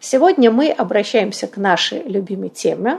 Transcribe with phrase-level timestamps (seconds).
[0.00, 2.98] Сегодня мы обращаемся к нашей любимой теме,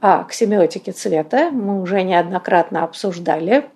[0.00, 1.50] а, к семиотике цвета.
[1.50, 3.66] Мы уже неоднократно обсуждали,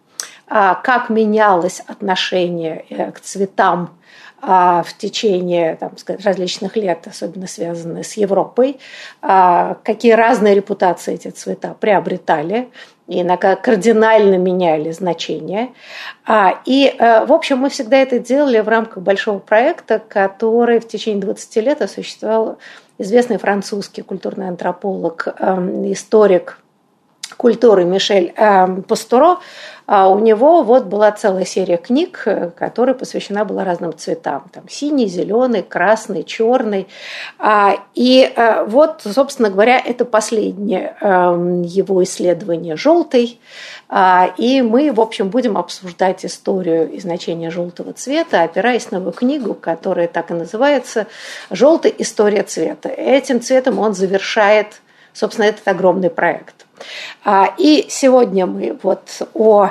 [0.46, 3.96] а, как менялось отношение э, к цветам
[4.42, 5.92] а, в течение там,
[6.24, 8.78] различных лет, особенно связанные с Европой,
[9.20, 12.70] какие разные репутации эти цвета приобретали,
[13.10, 15.70] иногда кардинально меняли значение.
[16.64, 21.20] И, э, в общем, мы всегда это делали в рамках большого проекта, который в течение
[21.20, 22.58] 20 лет осуществлял
[22.98, 26.58] известный французский культурный антрополог, эм, историк
[27.40, 29.38] культуры Мишель эм, Пастуро,
[29.86, 34.44] а у него вот была целая серия книг, э, которая посвящена была разным цветам.
[34.52, 36.86] Там синий, зеленый, красный, черный.
[37.38, 43.40] А, и э, вот, собственно говоря, это последнее эм, его исследование желтый.
[43.88, 49.12] А, и мы, в общем, будем обсуждать историю и значение желтого цвета, опираясь на его
[49.12, 51.06] книгу, которая так и называется
[51.50, 51.94] «Желтый.
[51.96, 52.90] История цвета».
[52.90, 54.82] Этим цветом он завершает,
[55.12, 56.66] собственно, этот огромный проект.
[57.24, 59.70] А, и сегодня мы вот о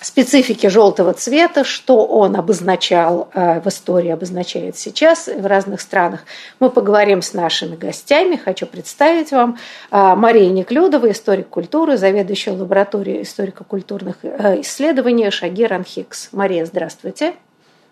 [0.00, 6.20] специфике желтого цвета, что он обозначал э, в истории, обозначает сейчас в разных странах.
[6.60, 8.36] Мы поговорим с нашими гостями.
[8.36, 9.58] Хочу представить вам
[9.90, 16.28] э, Мария Неклюдова, историк культуры, заведующая лабораторией историко-культурных э, исследований Шагир Хикс.
[16.32, 17.34] Мария, здравствуйте.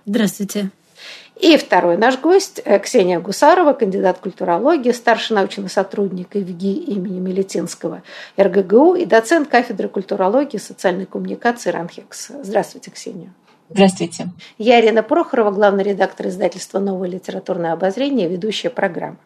[0.05, 0.71] Здравствуйте.
[1.39, 8.03] И второй наш гость э, Ксения Гусарова, кандидат культурологии, старший научный сотрудник ИВГИ имени Милетинского
[8.39, 12.31] РГГУ и доцент кафедры культурологии и социальной коммуникации РАНХЕКС.
[12.43, 13.33] Здравствуйте, Ксения.
[13.69, 14.29] Здравствуйте.
[14.57, 19.19] Я Ирина Прохорова, главный редактор издательства «Новое литературное обозрение», ведущая программы.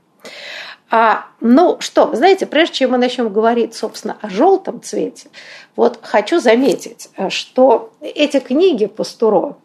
[0.91, 5.29] А, ну что, знаете, прежде чем мы начнем говорить, собственно, о желтом цвете,
[5.77, 9.57] вот хочу заметить, э, что эти книги Пастуро,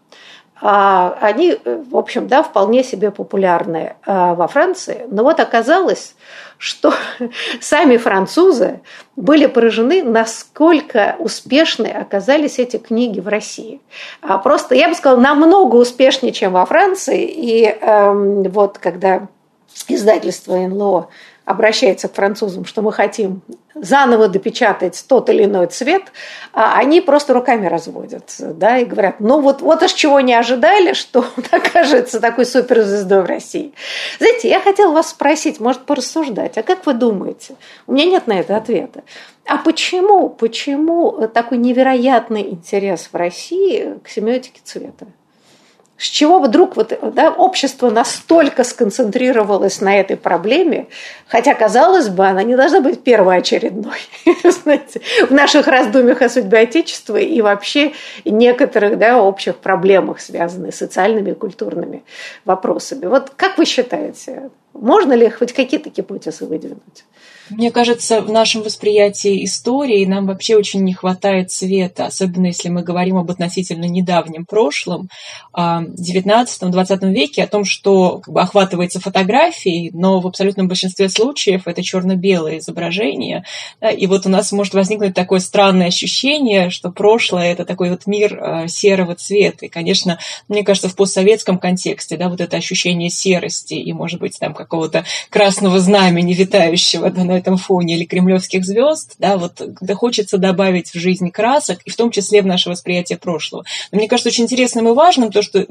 [0.61, 5.05] они, в общем, да, вполне себе популярны а, во Франции.
[5.09, 6.15] Но вот оказалось,
[6.57, 6.93] что
[7.59, 8.79] сами французы
[9.15, 13.81] были поражены, насколько успешны оказались эти книги в России.
[14.21, 17.25] А просто, я бы сказала, намного успешнее, чем во Франции.
[17.25, 19.27] И эм, вот когда
[19.87, 21.09] издательство НЛО
[21.45, 23.41] обращается к французам, что мы хотим
[23.75, 26.03] заново допечатать тот или иной цвет,
[26.53, 30.93] а они просто руками разводят, да, и говорят, ну вот, вот аж чего не ожидали,
[30.93, 33.73] что он окажется такой суперзвездой в России.
[34.17, 37.55] Знаете, я хотела вас спросить, может, порассуждать, а как вы думаете?
[37.85, 39.03] У меня нет на это ответа.
[39.45, 45.05] А почему, почему такой невероятный интерес в России к семиотике цвета?
[45.97, 50.87] С чего вдруг вот, да, общество настолько сконцентрировалось на этой проблеме,
[51.27, 53.99] хотя, казалось бы, она не должна быть первоочередной
[54.63, 57.93] знаете, в наших раздумьях о судьбе Отечества и вообще
[58.25, 62.03] некоторых да, общих проблемах, связанных с социальными и культурными
[62.43, 63.05] вопросами.
[63.05, 67.05] Вот как вы считаете, можно ли хоть какие-то гипотезы выдвинуть?
[67.49, 72.81] Мне кажется, в нашем восприятии истории нам вообще очень не хватает света, особенно если мы
[72.81, 75.09] говорим об относительно недавнем прошлом,
[75.55, 81.67] XIX-XX а, веке, о том, что как бы, охватывается фотографией, но в абсолютном большинстве случаев
[81.67, 83.43] это черно-белое изображение.
[83.95, 88.39] И вот у нас может возникнуть такое странное ощущение, что прошлое– это такой вот мир
[88.41, 89.67] а, серого цвета.
[89.67, 90.17] И, конечно,
[90.47, 95.05] мне кажется, в постсоветском контексте да, вот это ощущение серости и, может быть, там какого-то
[95.29, 100.89] красного знамени, витающего да, на этом фоне, или кремлевских звезд, да, вот когда хочется добавить
[100.89, 103.65] в жизнь красок, и в том числе в наше восприятие прошлого.
[103.91, 105.65] Но мне кажется очень интересным и важным то, что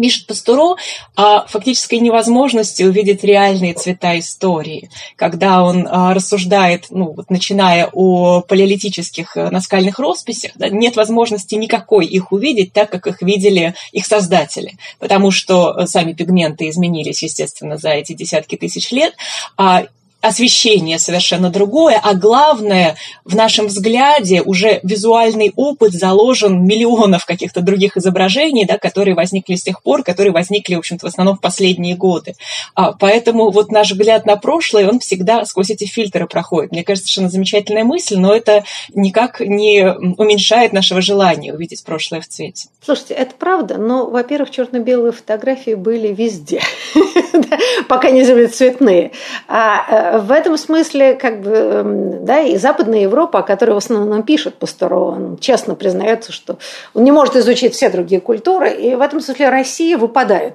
[0.00, 0.76] пишет Пастуро
[1.16, 8.40] о фактической невозможности увидеть реальные цвета истории, когда он а, рассуждает, ну, вот, начиная о
[8.40, 14.06] палеолитических э, наскальных росписях, да, нет возможности никакой их увидеть так, как их видели их
[14.06, 19.14] создатели, потому что э, сами пигменты изменились, естественно, за эти десятки тысяч лет,
[19.56, 19.86] а
[20.20, 27.96] освещение совершенно другое, а главное, в нашем взгляде уже визуальный опыт заложен миллионов каких-то других
[27.96, 31.96] изображений, да, которые возникли с тех пор, которые возникли, в общем-то, в основном в последние
[31.96, 32.34] годы.
[32.74, 36.72] А, поэтому вот наш взгляд на прошлое, он всегда сквозь эти фильтры проходит.
[36.72, 38.64] Мне кажется, совершенно замечательная мысль, но это
[38.94, 42.68] никак не уменьшает нашего желания увидеть прошлое в цвете.
[42.84, 46.60] Слушайте, это правда, но, во-первых, черно-белые фотографии были везде,
[47.88, 49.12] пока не были цветные.
[49.48, 53.76] А э, в этом смысле, как бы, эм, да, и Западная Европа, о которой в
[53.76, 56.58] основном пишет Пастуро, он честно признается, что
[56.94, 60.54] он не может изучить все другие культуры, и в этом смысле Россия выпадает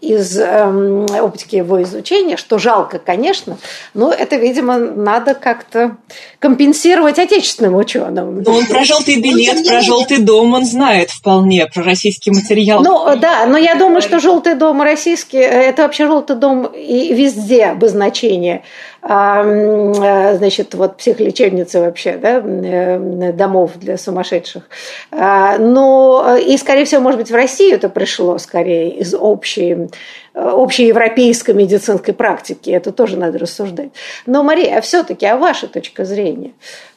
[0.00, 3.56] из э, оптики его изучения, что жалко, конечно,
[3.94, 5.96] но это, видимо, надо как-то
[6.38, 8.42] компенсировать отечественным ученым.
[8.42, 12.82] Но он про желтый билет, про желтый дом он знает вполне, про российский материал.
[12.82, 17.66] Ну да, но я думаю, что желтый дом российский, это вообще желтый дом и везде
[17.66, 18.62] обозначение
[19.08, 24.64] значит, вот психолечебницы вообще, да, э, домов для сумасшедших.
[25.12, 29.88] А, но и, скорее всего, может быть, в Россию это пришло скорее из общей
[30.34, 32.68] общей европейской медицинской практики.
[32.70, 33.90] Это тоже надо рассуждать.
[34.26, 36.52] Но, Мария, а все-таки, а ваша точка зрения?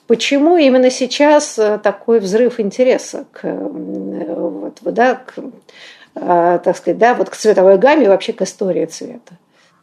[0.08, 5.36] Почему именно сейчас э, такой взрыв интереса к, вот, да, к,
[6.16, 9.38] э, так сказать, да, вот к цветовой гамме, вообще к истории цвета?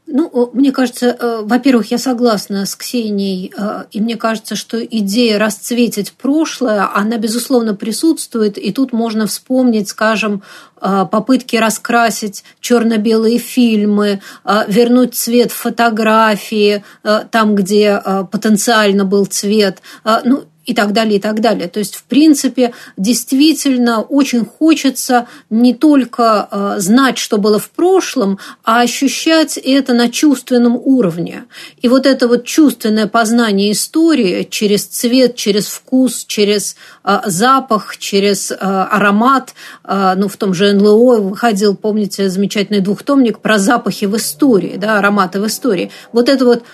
[0.09, 5.37] Ну, мне кажется, э, во-первых, я согласна с Ксенией, э, и мне кажется, что идея
[5.41, 10.45] расцветить прошлое, она, безусловно, присутствует, и тут можно вспомнить, скажем,
[10.81, 14.21] э, попытки раскрасить черно-белые фильмы,
[14.69, 18.01] вернуть цвет фотографии, там, где
[18.31, 19.79] потенциально был цвет.
[20.25, 21.69] Ну, и так далее, и так далее.
[21.69, 28.39] То есть, в принципе, действительно очень хочется не только э, знать, что было в прошлом,
[28.65, 31.45] а ощущать это на чувственном уровне.
[31.81, 38.51] И вот это вот чувственное познание истории через цвет, через вкус, через э, запах, через
[38.51, 39.55] э, аромат,
[39.85, 45.41] ну, в том же НЛО выходил, помните, замечательный двухтомник про запахи в истории, да, ароматы
[45.41, 45.91] в истории.
[46.13, 46.65] Вот это вот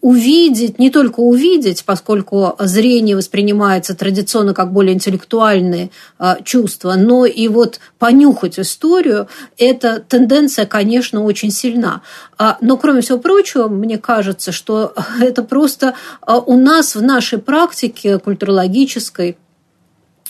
[0.00, 7.48] увидеть, не только увидеть, поскольку зрение воспринимается традиционно как более интеллектуальные а, чувства, но и
[7.48, 9.26] вот понюхать историю,
[9.58, 12.02] эта тенденция, конечно, очень сильна.
[12.38, 17.38] А, но, кроме всего прочего, мне кажется, что это просто а, у нас в нашей
[17.38, 19.36] практике культурологической,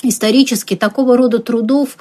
[0.02, 1.96] исторически такого рода трудов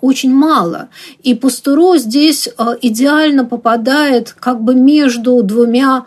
[0.00, 0.88] очень мало.
[1.24, 2.48] И Пастуро здесь
[2.80, 6.06] идеально попадает как бы между двумя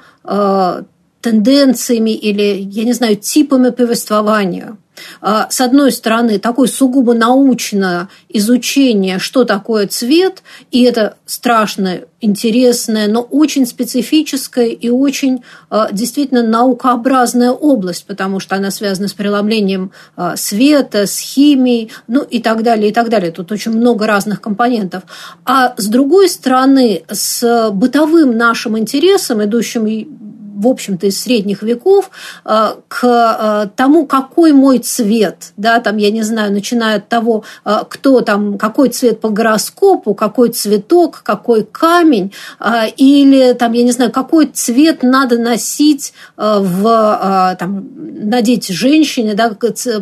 [1.25, 4.77] тенденциями или, я не знаю, типами повествования.
[5.21, 13.07] А, с одной стороны, такое сугубо научное изучение, что такое цвет, и это страшно интересная,
[13.07, 19.91] но очень специфическая и очень а, действительно наукообразная область, потому что она связана с преломлением
[20.15, 23.31] а, света, с химией, ну и так далее, и так далее.
[23.31, 25.03] Тут очень много разных компонентов.
[25.43, 29.85] А с другой стороны, с бытовым нашим интересом, идущим
[30.55, 32.09] в общем-то, из средних веков
[32.45, 37.43] э, к э, тому, какой мой цвет, да, там, я не знаю, начиная от того,
[37.65, 42.31] э, кто там, какой цвет по гороскопу, какой цветок, какой камень,
[42.97, 49.55] или там, я не знаю, какой цвет надо носить в, там, надеть женщине, да,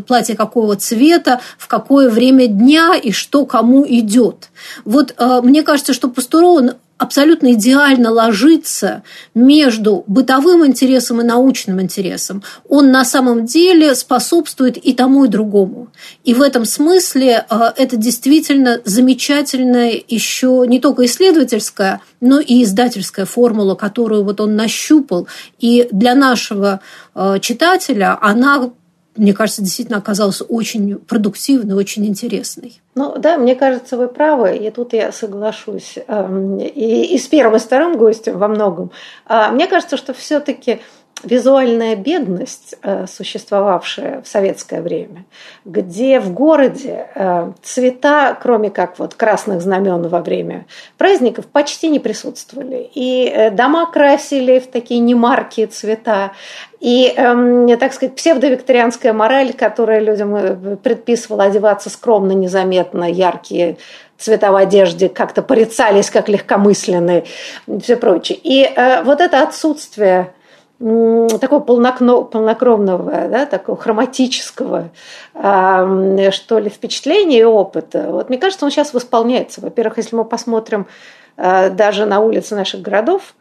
[0.05, 4.49] платье какого цвета, в какое время дня и что кому идет.
[4.85, 9.03] Вот мне кажется, что Пастуро абсолютно идеально ложится
[9.35, 12.43] между бытовым интересом и научным интересом.
[12.67, 15.89] Он на самом деле способствует и тому, и другому.
[16.23, 23.25] И в этом смысле э, это действительно замечательная еще не только исследовательская, но и издательская
[23.25, 25.27] формула, которую вот он нащупал.
[25.59, 26.79] И для нашего
[27.15, 28.71] э, читателя она
[29.15, 32.81] мне кажется, действительно оказалась очень продуктивной, очень интересной.
[32.95, 35.95] Ну да, мне кажется, вы правы, и тут я соглашусь.
[36.07, 38.91] Эм, и, и с первым, и вторым гостем во многом.
[39.25, 40.79] А мне кажется, что все-таки
[41.23, 45.25] визуальная бедность, э, существовавшая в советское время,
[45.65, 50.65] где в городе э, цвета, кроме как вот красных знамен во время
[50.97, 52.89] праздников, почти не присутствовали.
[52.93, 56.31] И э, дома красили в такие немаркие цвета.
[56.79, 63.77] И, эм, так сказать, псевдовикторианская мораль, которая людям предписывала одеваться скромно, незаметно, яркие
[64.17, 67.23] цвета в одежде как-то порицались как легкомысленные
[67.67, 68.37] и все прочее.
[68.43, 68.69] И
[69.05, 70.33] вот это отсутствие
[70.79, 74.89] такого полнокровного, да, такого хроматического,
[75.33, 78.07] что ли, впечатления и опыта.
[78.09, 79.61] Вот мне кажется, он сейчас восполняется.
[79.61, 80.87] Во-первых, если мы посмотрим
[81.35, 83.33] а, даже на улицы наших городов,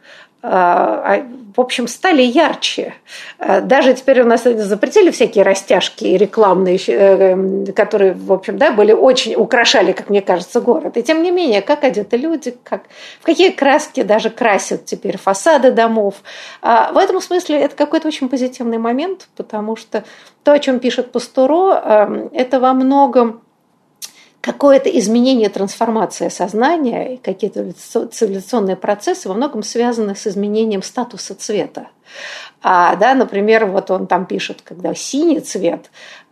[1.55, 2.93] в общем, стали ярче.
[3.39, 8.91] Э, даже теперь у нас запретили всякие растяжки рекламные, э, которые, в общем, да, были
[8.91, 10.97] очень, украшали, как мне кажется, город.
[10.97, 12.83] И тем не менее, как одеты люди, как,
[13.21, 16.15] в какие краски даже красят теперь фасады домов.
[16.61, 20.03] А в этом смысле это какой-то очень позитивный момент, потому что
[20.43, 23.41] то, о чем пишет Пастуро, э, это во многом
[24.43, 31.87] какое-то изменение, трансформация сознания и какие-то цивилизационные процессы во многом связаны с изменением статуса цвета.
[32.65, 35.91] А, да, например, вот он там пишет, когда синий цвет,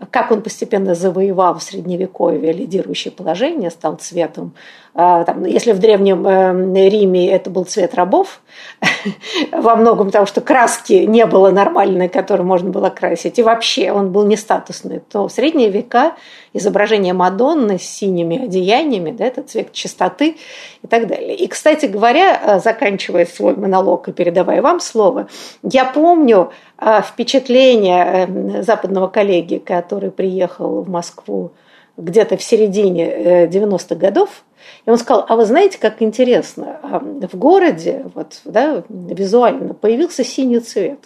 [0.09, 4.53] как он постепенно завоевал в Средневековье лидирующее положение, стал цветом.
[4.93, 8.41] А, там, если в Древнем э, Риме это был цвет рабов,
[9.51, 14.11] во многом потому, что краски не было нормальной, которую можно было красить, и вообще он
[14.11, 16.15] был не статусный, то в средние века
[16.53, 20.35] изображение Мадонны с синими одеяниями, да, это цвет чистоты
[20.83, 21.35] и так далее.
[21.35, 25.27] И, кстати говоря, э, заканчивая свой монолог и передавая вам слово,
[25.63, 31.51] я помню э, впечатление э, западного коллеги, который приехал в Москву
[31.97, 34.43] где-то в середине 90-х годов,
[34.85, 40.23] и он сказал, а вы знаете, как интересно, а, в городе вот, да, визуально появился
[40.23, 40.99] синий цвет,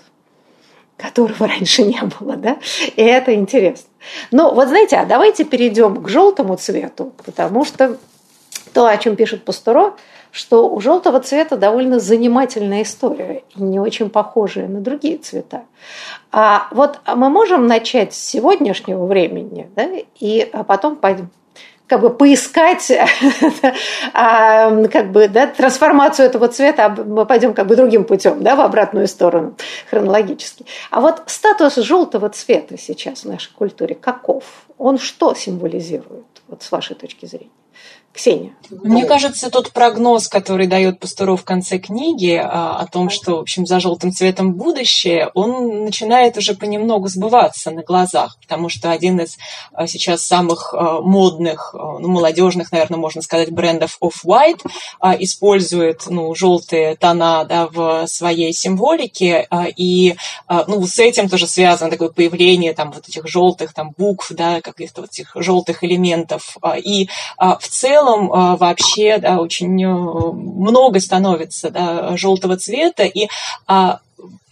[0.98, 2.58] которого раньше не было, да,
[2.96, 3.90] и это интересно.
[4.32, 7.98] Но вот знаете, а давайте перейдем к желтому цвету, потому что
[8.74, 9.96] то, о чем пишет Пастуро,
[10.36, 15.64] что у желтого цвета довольно занимательная история не очень похожая на другие цвета.
[16.30, 19.88] А вот мы можем начать с сегодняшнего времени, да,
[20.20, 21.30] и а потом пойдем
[21.88, 22.92] как бы поискать
[24.14, 28.60] а, как бы, да, трансформацию этого цвета, мы пойдем как бы другим путем, да, в
[28.60, 29.56] обратную сторону
[29.90, 30.66] хронологически.
[30.92, 34.44] А вот статус желтого цвета сейчас в нашей культуре каков?
[34.78, 37.52] Он что символизирует, вот с вашей точки зрения?
[38.16, 38.56] Ксения.
[38.70, 43.40] Мне кажется, тот прогноз, который дает Пастуров в конце книги а, о том, что, в
[43.42, 49.20] общем, за желтым цветом будущее, он начинает уже понемногу сбываться на глазах, потому что один
[49.20, 49.38] из
[49.74, 54.62] а, сейчас самых а, модных, ну, молодежных, наверное, можно сказать, брендов Off-White
[55.20, 60.16] использует, ну, желтые тона, да, в своей символике, и,
[60.68, 65.02] ну, с этим тоже связано такое появление, там, вот этих желтых, там, букв, да, каких-то
[65.02, 71.72] вот этих желтых элементов, и в целом целом а, вообще да, очень э, много становится
[71.72, 73.28] да, желтого цвета, и
[73.68, 74.00] а,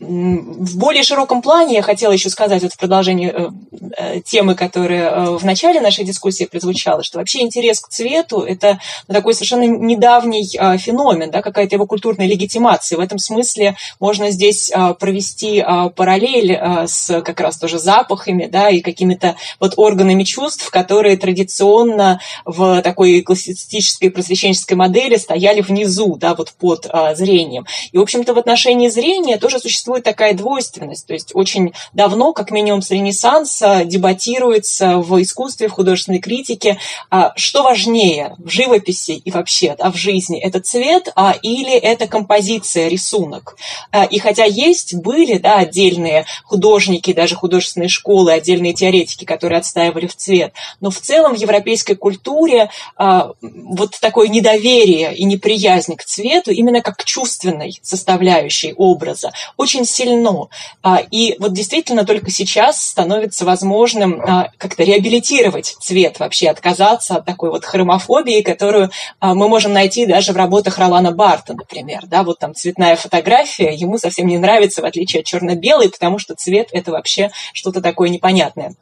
[0.03, 3.49] в более широком плане я хотела еще сказать вот в продолжении э,
[3.97, 8.79] э, темы, которая э, в начале нашей дискуссии прозвучала, что вообще интерес к цвету– это
[9.07, 12.97] такой совершенно недавний э, феномен, да, какая-то его культурная легитимация.
[12.97, 18.69] В этом смысле можно здесь э, провести э, параллель с как раз тоже запахами да,
[18.69, 26.35] и какими-то вот органами чувств, которые традиционно в такой классицистической просвещенческой модели стояли внизу, да,
[26.35, 27.65] вот под зрением.
[27.91, 31.07] И, в общем-то, в отношении зрения тоже существует такая двойственность.
[31.07, 36.79] То есть очень давно, как минимум с Ренессанса, дебатируется в искусстве, в художественной критике,
[37.09, 40.39] а, что важнее в живописи и вообще да, в жизни.
[40.39, 43.55] Это цвет а, или это композиция, рисунок.
[43.91, 50.07] А, и хотя есть, были да, отдельные художники, даже художественные школы, отдельные теоретики, которые отстаивали
[50.07, 56.51] в цвет, но в целом в европейской культуре вот такое недоверие и неприязнь к цвету
[56.51, 60.47] именно как к чувственной составляющей образа очень сильно.
[60.81, 67.25] А, и вот действительно только сейчас становится возможным а, как-то реабилитировать цвет, вообще отказаться от
[67.25, 72.05] такой вот хромофобии, которую а, мы можем найти даже в работах Ролана Барта, например.
[72.07, 76.35] Да, вот там цветная фотография ему совсем не нравится, в отличие от черно-белой, потому что
[76.35, 78.75] цвет– это вообще что-то такое непонятное.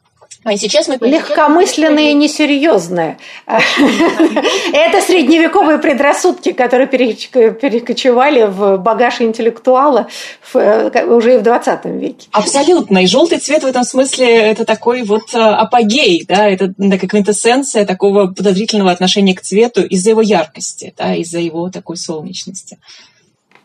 [0.44, 3.18] А сейчас мы Легкомысленные и несерьезные.
[3.46, 10.08] Это средневековые предрассудки, которые перекочевали в багаж интеллектуала
[10.54, 12.28] э, уже и в 20 веке.
[12.32, 13.04] Абсолютно.
[13.04, 17.86] И желтый цвет в этом смысле это такой вот э, апогей, да, это такая квинтэссенция
[17.86, 22.78] такого подозрительного отношения к цвету из-за его яркости, да, из-за его такой солнечности.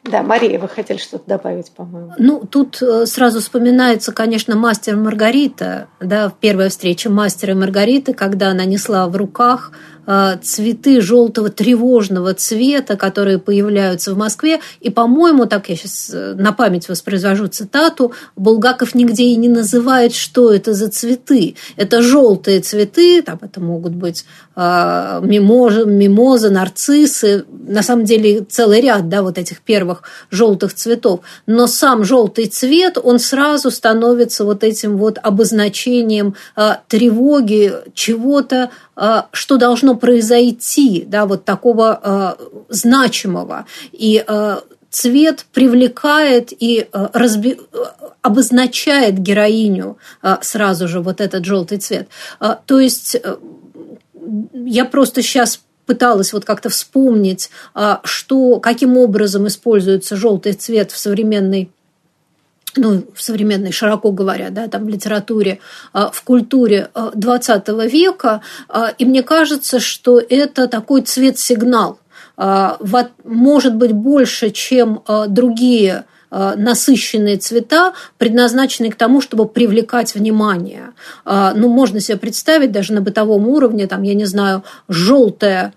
[0.03, 2.13] Да, Мария, вы хотели что-то добавить, по-моему.
[2.17, 8.49] Ну, тут э, сразу вспоминается, конечно, мастер Маргарита, да, в первой встрече мастера Маргариты, когда
[8.49, 9.71] она несла в руках
[10.41, 14.61] цветы желтого тревожного цвета, которые появляются в Москве.
[14.79, 20.13] И, по-моему, так я сейчас э, на память воспроизвожу цитату, Булгаков нигде и не называет,
[20.13, 21.55] что это за цветы.
[21.75, 28.79] Это желтые цветы, там это могут быть э, мимоза, мимоза, нарциссы, на самом деле целый
[28.79, 31.19] ряд да, вот этих первых желтых цветов.
[31.47, 36.35] Но сам желтый цвет, он сразу становится вот этим вот обозначением
[36.87, 38.86] тревоги, чего-то Э,
[39.31, 41.99] что должно произойти, да, вот такого
[42.39, 43.65] э, значимого.
[43.91, 44.57] И э,
[44.89, 47.59] цвет привлекает и разби...
[48.21, 49.97] обозначает героиню
[50.41, 52.07] сразу же вот этот желтый цвет.
[52.65, 53.17] То есть
[54.53, 57.49] я просто сейчас пыталась вот как-то вспомнить,
[58.03, 61.69] что, каким образом используется желтый цвет в современной
[62.77, 65.59] ну, в современной, широко говоря, да, там, литературе,
[65.93, 68.41] а, в культуре XX а, века.
[68.69, 71.99] А, и мне кажется, что это такой цвет-сигнал.
[73.23, 80.91] Может быть, больше, чем другие насыщенные цвета, предназначенные к тому, чтобы привлекать внимание.
[81.25, 85.73] Ну, можно себе представить даже на бытовом уровне, там, я не знаю, желтое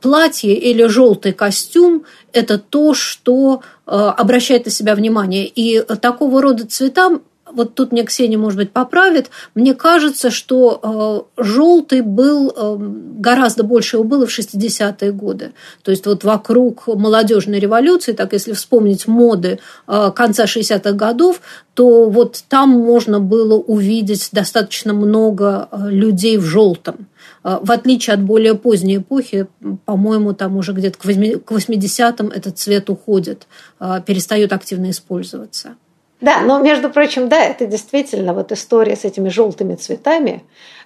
[0.00, 5.46] платье или желтый костюм– это то, что Э, обращает на себя внимание.
[5.46, 11.42] И такого рода цветам вот тут мне Ксения, может быть, поправит, мне кажется, что э,
[11.42, 12.76] желтый был э,
[13.18, 15.52] гораздо больше его было в 60-е годы.
[15.82, 21.42] То есть вот вокруг молодежной революции, так если вспомнить моды э, конца 60-х годов,
[21.74, 27.06] то вот там можно было увидеть достаточно много э, людей в желтом.
[27.44, 29.46] Э, в отличие от более поздней эпохи,
[29.84, 33.46] по-моему, там уже где-то к 80-м этот цвет уходит,
[33.80, 35.76] э, перестает активно использоваться.
[36.22, 40.44] Да, но, между прочим, да, это действительно вот история с этими желтыми цветами,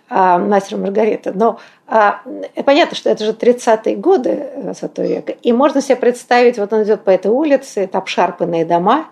[0.08, 1.32] а, мастер Маргарита.
[1.34, 2.22] Но а,
[2.64, 5.32] понятно, что это же 30-е годы 20 века.
[5.32, 9.08] И можно себе представить, вот он идет по этой улице, это обшарпанные дома,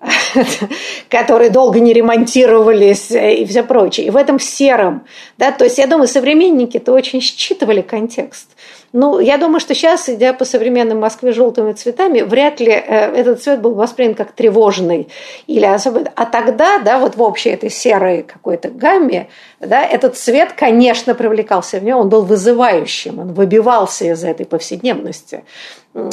[1.08, 4.06] которые долго не ремонтировались и все прочее.
[4.06, 8.50] И в этом сером, да, то есть я думаю, современники-то очень считывали контекст.
[8.92, 13.42] Ну, я думаю, что сейчас, идя по современной Москве желтыми цветами, вряд ли э, этот
[13.42, 15.08] цвет был воспринят как тревожный.
[15.46, 16.10] Или особенно...
[16.14, 19.28] А тогда, да, вот в общей этой серой какой-то гамме,
[19.60, 25.44] да, этот цвет, конечно, привлекался в него, он был вызывающим, он выбивался из этой повседневности.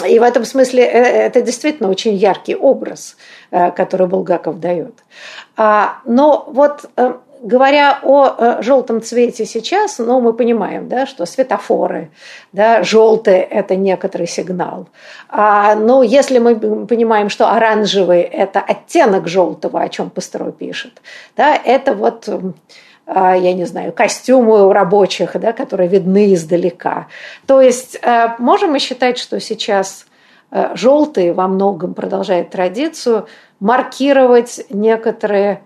[0.07, 3.15] И в этом смысле э, это действительно очень яркий образ,
[3.51, 4.95] э, который Булгаков дает.
[5.55, 6.81] А, но вот
[7.45, 12.09] говоря о э, желтом цвете сейчас, ну, мы понимаем, да, что светофоры,
[12.51, 14.87] да, желтый– это некоторый сигнал.
[15.29, 16.55] А, но если мы
[16.87, 21.01] понимаем, что оранжевый– это оттенок желтого, о чем Пастеро пишет,
[21.37, 22.27] да, это вот
[23.05, 27.07] а, я не знаю, костюмы у рабочих, да, которые видны издалека.
[27.45, 30.07] То есть э, можем мы считать, что сейчас
[30.49, 33.27] э, желтый во многом продолжает традицию
[33.59, 35.61] маркировать некоторые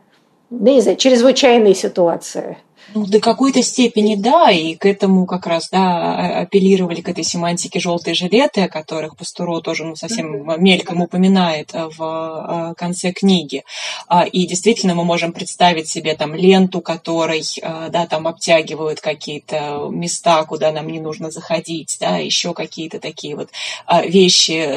[0.49, 2.57] да, не знаю, чрезвычайные ситуации–
[2.93, 7.79] ну, до какой-то степени да, и к этому как раз, да, апеллировали к этой семантике
[7.79, 13.63] желтые жилеты, о которых Пастуро тоже ну, совсем мельком упоминает э, в э, конце книги.
[14.07, 19.89] А, и действительно мы можем представить себе там ленту, которой, э, да, там обтягивают какие-то
[19.91, 23.49] места, куда нам не нужно заходить, да, еще какие-то такие вот
[24.05, 24.67] вещи,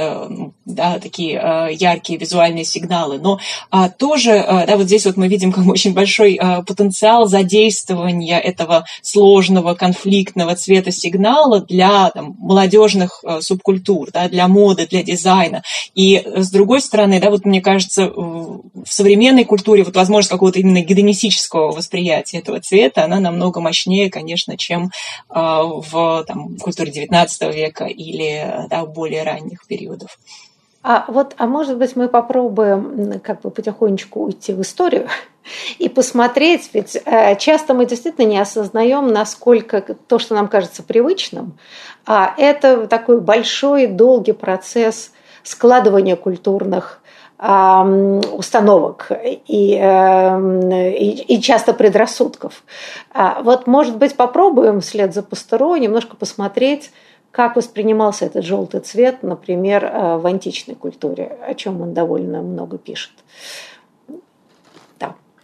[0.65, 1.33] да, такие
[1.73, 3.19] яркие визуальные сигналы.
[3.19, 3.39] Но
[3.71, 8.85] а, тоже, да, вот здесь вот мы видим как очень большой потенциал задействовать использования этого
[9.03, 15.63] сложного конфликтного цвета сигнала для там, молодежных э, субкультур, да, для моды, для дизайна.
[15.95, 20.59] И э, с другой стороны, да, вот мне кажется, в современной культуре вот возможность какого-то
[20.59, 24.91] именно гедонистического восприятия этого цвета, она намного мощнее, конечно, чем э,
[25.35, 30.19] в там, культуре XIX века или да, более ранних периодов.
[30.83, 35.09] А вот, а может быть, мы попробуем как бы потихонечку уйти в историю
[35.79, 41.57] и посмотреть, ведь э, часто мы действительно не осознаем, насколько то, что нам кажется привычным,
[42.05, 45.13] а это такой большой, долгий процесс
[45.45, 46.99] складывания культурных
[47.43, 52.63] установок и, и, и часто предрассудков.
[53.13, 56.93] А вот, может быть, попробуем вслед за Пастеро немножко посмотреть,
[57.33, 62.79] как воспринимался этот желтый цвет, например, э, в античной культуре, о чем он довольно много
[62.79, 63.13] пишет.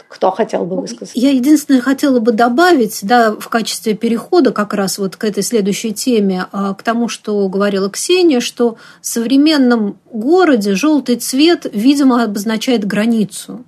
[0.09, 1.13] Кто хотел бы высказаться?
[1.19, 5.93] Я единственное хотела бы добавить, да, в качестве перехода как раз вот к этой следующей
[5.93, 12.87] теме, а, к тому, что говорила Ксения, что в современном городе желтый цвет, видимо, обозначает
[12.87, 13.65] границу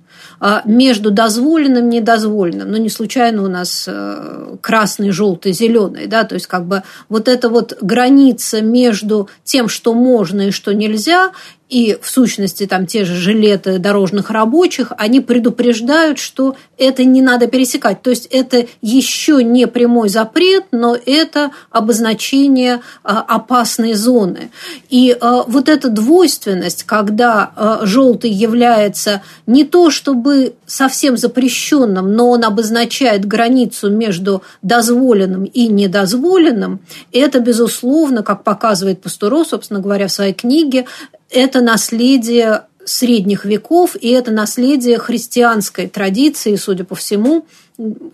[0.65, 2.71] между дозволенным и недозволенным.
[2.71, 6.07] Но не случайно у нас э, красный, желтый, зеленый.
[6.07, 6.23] Да?
[6.23, 11.31] То есть как бы вот эта вот граница между тем, что можно и что нельзя,
[11.71, 17.47] и в сущности там те же жилеты дорожных рабочих, они предупреждают, что это не надо
[17.47, 18.01] пересекать.
[18.01, 24.51] То есть это еще не прямой запрет, но это обозначение а, опасной зоны.
[24.89, 32.31] И а, вот эта двойственность, когда а, желтый является не то чтобы совсем запрещенным, но
[32.31, 36.81] он обозначает границу между дозволенным и недозволенным,
[37.13, 40.85] это, безусловно, как показывает Пастуро, собственно говоря, в своей книге,
[41.31, 47.45] это наследие средних веков, и это наследие христианской традиции, судя по всему.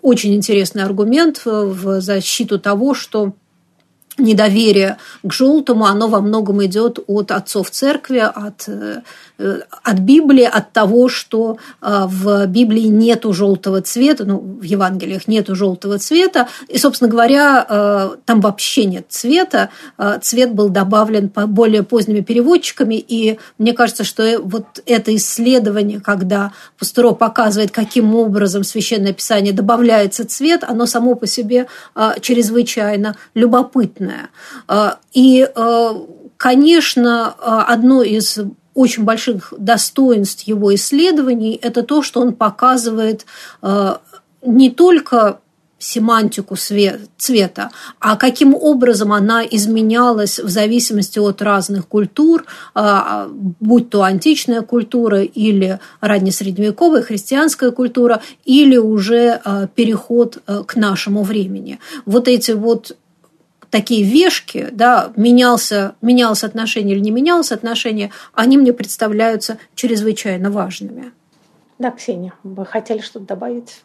[0.01, 3.33] Очень интересный аргумент в защиту того, что
[4.17, 9.01] недоверие к желтому, оно во многом идет от отцов церкви, от э,
[9.83, 15.55] от Библии, от того, что э, в Библии нету желтого цвета, ну, в Евангелиях нету
[15.55, 19.69] желтого цвета, и, собственно говоря, э, там вообще нет цвета,
[20.21, 26.53] цвет был добавлен по более поздними переводчиками, и мне кажется, что вот это исследование, когда
[26.79, 31.67] Пастуро показывает, каким образом Священное Писание добавляется цвет, оно само по себе
[32.21, 33.15] чрезвычайно
[34.07, 34.29] любопытное.
[35.13, 35.47] И,
[36.37, 38.39] конечно, одно из
[38.73, 43.25] очень больших достоинств его исследований– это то, что он показывает
[44.41, 45.39] не только
[45.79, 52.45] семантику цвета, а каким образом она изменялась в зависимости от разных культур,
[53.59, 59.39] будь то античная культура или раннесредневековая христианская культура, или уже
[59.75, 61.79] переход к нашему времени.
[62.05, 62.95] Вот эти вот
[63.77, 71.11] такие вешки, да, менялся, менялось отношение или не менялось отношение, они мне представляются чрезвычайно важными.
[71.79, 73.81] Да, Ксения, вы хотели что-то добавить?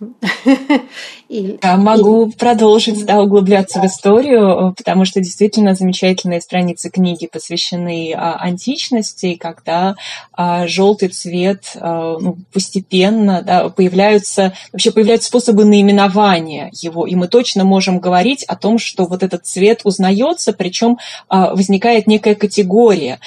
[1.28, 8.36] Я могу продолжить, да, углубляться в историю, потому что действительно замечательные страницы книги посвящены а,
[8.36, 9.96] античности, когда
[10.32, 17.64] а, желтый цвет а, ну, постепенно появляются, вообще появляются способы наименования его, и мы точно
[17.64, 20.96] можем говорить о том, что вот этот цвет узнается, причем
[21.28, 23.20] возникает некая категория.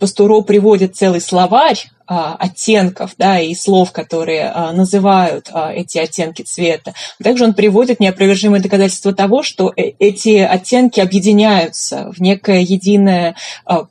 [0.00, 6.94] Пастуро приводит целый словарь оттенков да, и слов, которые а, называют а, эти оттенки цвета.
[7.22, 13.36] Также он приводит неопровержимое доказательство того, что э, эти оттенки объединяются в некое единое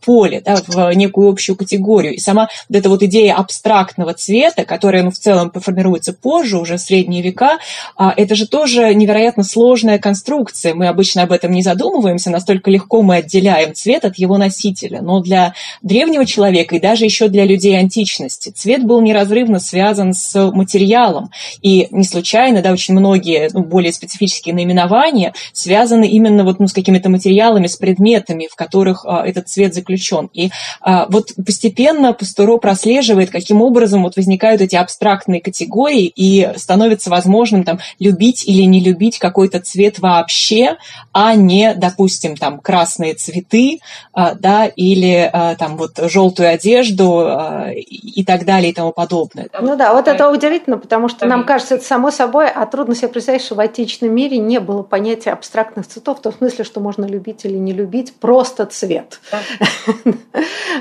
[0.05, 2.15] поле, да, в некую общую категорию.
[2.15, 6.77] И сама вот эта вот идея абстрактного цвета, которая ну, в целом формируется позже, уже
[6.77, 7.59] в средние века,
[7.97, 10.73] это же тоже невероятно сложная конструкция.
[10.73, 15.01] Мы обычно об этом не задумываемся, настолько легко мы отделяем цвет от его носителя.
[15.01, 18.49] Но для древнего человека и даже еще для людей античности античности.
[18.49, 21.31] Цвет был неразрывно связан с материалом.
[21.61, 26.73] И не случайно, да, очень многие ну, более специфические наименования связаны именно вот, ну, с
[26.73, 30.29] какими-то материалами, с предметами, в которых а, этот цвет заключен.
[30.33, 30.49] И
[30.81, 37.63] а, вот постепенно Пастуро прослеживает, каким образом вот возникают эти абстрактные категории и становится возможным
[37.63, 40.77] там любить или не любить какой-то цвет вообще,
[41.13, 43.79] а не, допустим, там красные цветы,
[44.13, 49.49] а, да, или а, там вот желтую одежду а, и так далее и тому подобное.
[49.59, 53.09] Ну да, вот это удивительно, потому что нам кажется это само собой, а трудно себе
[53.09, 57.05] представить, что в античном мире не было понятия абстрактных цветов, в том смысле, что можно
[57.05, 59.19] любить или не любить просто цвет.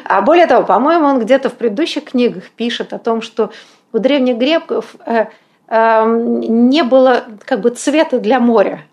[0.04, 3.50] А более того, по-моему, он где-то в предыдущих книгах пишет о том, что
[3.92, 5.26] у древних греков э,
[5.68, 8.84] эм, не было как бы цвета для моря.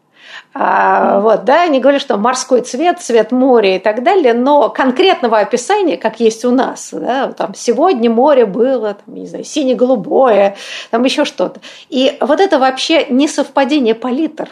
[0.53, 5.39] А, вот, да, они говорят, что морской цвет, цвет моря и так далее, но конкретного
[5.39, 10.55] описания, как есть у нас, да, там сегодня море было, там, не знаю, сине-голубое,
[10.89, 11.59] там еще что-то.
[11.89, 14.49] И вот это вообще не совпадение палитр,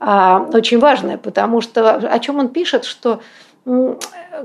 [0.00, 3.20] а, очень важное, потому что о чем он пишет, что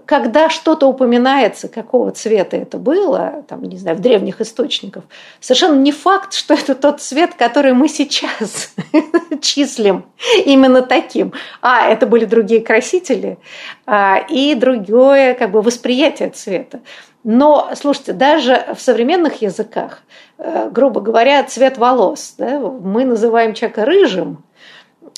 [0.06, 5.04] когда что-то упоминается, какого цвета это было, там, не знаю, в древних источниках,
[5.40, 8.74] совершенно не факт, что это тот цвет, который мы сейчас
[9.42, 10.06] числим
[10.46, 11.34] именно таким.
[11.62, 13.38] А, это были другие красители,
[13.86, 16.82] а, и другое как бы, восприятие цвета.
[17.24, 20.04] Но, слушайте, даже в современных языках,
[20.38, 24.44] э, грубо говоря, цвет волос, да, мы называем человека рыжим,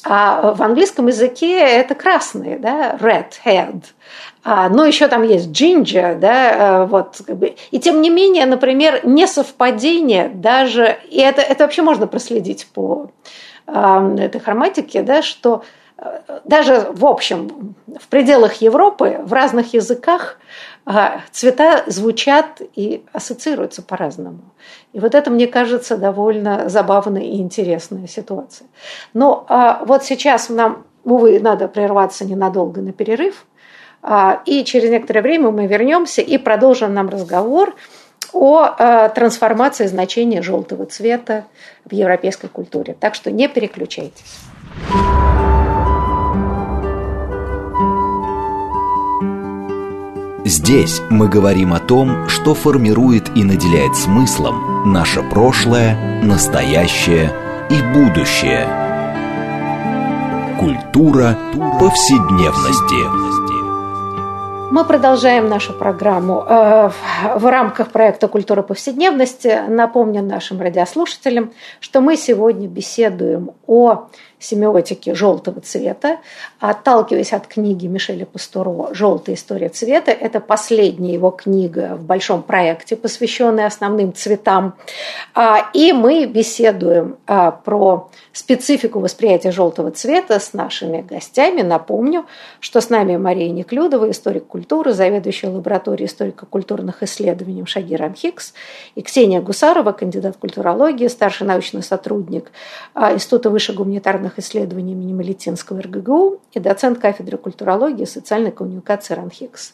[0.03, 3.83] а в английском языке это красные, да, red head.
[4.43, 7.55] А, но еще там есть ginger, да, э, вот, как бы.
[7.69, 13.11] И тем не менее, например, несовпадение даже, и это, это вообще можно проследить по
[13.67, 15.63] э, этой хроматике, да, что
[15.97, 20.39] э, даже в общем, в пределах Европы, в разных языках
[20.83, 24.39] а, цвета звучат и ассоциируются по-разному.
[24.93, 28.67] И вот это, мне кажется, довольно забавная и интересная ситуация.
[29.13, 29.45] Но
[29.85, 33.45] вот сейчас нам, увы, надо прерваться ненадолго на перерыв,
[34.45, 37.75] и через некоторое время мы вернемся и продолжим нам разговор
[38.33, 41.45] о трансформации значения желтого цвета
[41.85, 42.95] в европейской культуре.
[42.99, 44.39] Так что не переключайтесь.
[50.43, 57.31] Здесь мы говорим о том, что формирует и наделяет смыслом наше прошлое, настоящее
[57.69, 58.67] и будущее.
[60.59, 61.37] Культура
[61.79, 63.50] повседневности.
[64.71, 66.91] Мы продолжаем нашу программу э,
[67.35, 69.63] в рамках проекта «Культура повседневности».
[69.67, 74.07] Напомню нашим радиослушателям, что мы сегодня беседуем о
[74.41, 76.17] семиотики желтого цвета,
[76.59, 80.11] отталкиваясь от книги Мишеля Пастуро «Желтая история цвета».
[80.11, 84.73] Это последняя его книга в большом проекте, посвященная основным цветам.
[85.33, 91.61] А, и мы беседуем а, про специфику восприятия желтого цвета с нашими гостями.
[91.61, 92.25] Напомню,
[92.59, 98.53] что с нами Мария Неклюдова, историк культуры, заведующая лабораторией историко-культурных исследований Шагир Амхикс,
[98.95, 102.51] и Ксения Гусарова, кандидат культурологии, старший научный сотрудник
[102.93, 108.51] а, Института высших гуманитарных культурных исследований имени Малетинского РГГУ и доцент кафедры культурологии и социальной
[108.51, 109.73] коммуникации РАНХИКС.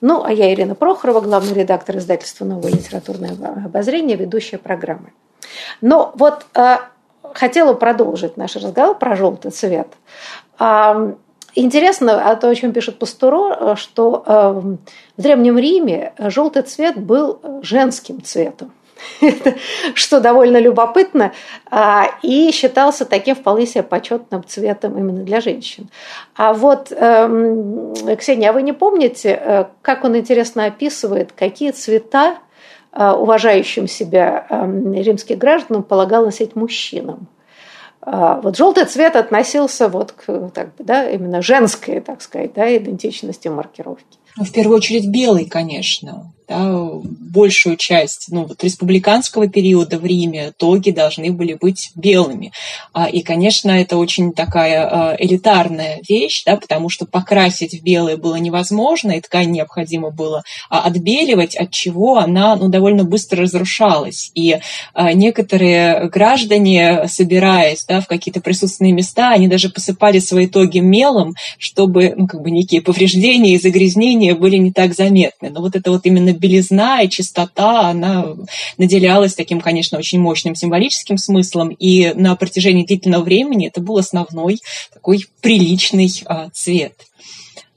[0.00, 5.12] Ну, а я Ирина Прохорова, главный редактор издательства «Новое литературное обозрение», ведущая программы.
[5.80, 6.76] Но вот э,
[7.34, 9.88] хотела продолжить наш разговор про желтый цвет.
[10.58, 11.14] Э,
[11.54, 14.50] интересно, а то, о чем пишет Пастуро, что э,
[15.16, 18.72] в Древнем Риме желтый цвет был женским цветом.
[19.94, 21.32] Что довольно любопытно,
[21.70, 25.88] а, и считался таким вполне себе почетным цветом именно для женщин.
[26.36, 32.38] А вот, эм, Ксения, а вы не помните, э, как он интересно описывает, какие цвета
[32.92, 37.28] э, уважающим себя эм, римских гражданам полагал носить мужчинам?
[38.00, 43.48] А, вот желтый цвет относился вот к так, да, именно женской, так сказать, да, идентичности
[43.48, 44.18] маркировки.
[44.36, 50.52] Ну, в первую очередь белый, конечно да, большую часть ну, вот республиканского периода в Риме
[50.56, 52.52] тоги должны были быть белыми.
[52.92, 58.16] А, и, конечно, это очень такая а, элитарная вещь, да, потому что покрасить в белое
[58.16, 64.30] было невозможно, и ткань необходимо было а, отбеливать, от чего она ну, довольно быстро разрушалась.
[64.34, 64.58] И
[65.14, 72.14] некоторые граждане, собираясь да, в какие-то присутственные места, они даже посыпали свои тоги мелом, чтобы
[72.16, 75.50] ну, как бы некие повреждения и загрязнения были не так заметны.
[75.50, 78.34] Но вот это вот именно белизна и чистота, она
[78.76, 84.60] наделялась таким, конечно, очень мощным символическим смыслом, и на протяжении длительного времени это был основной
[84.92, 86.94] такой приличный а, цвет.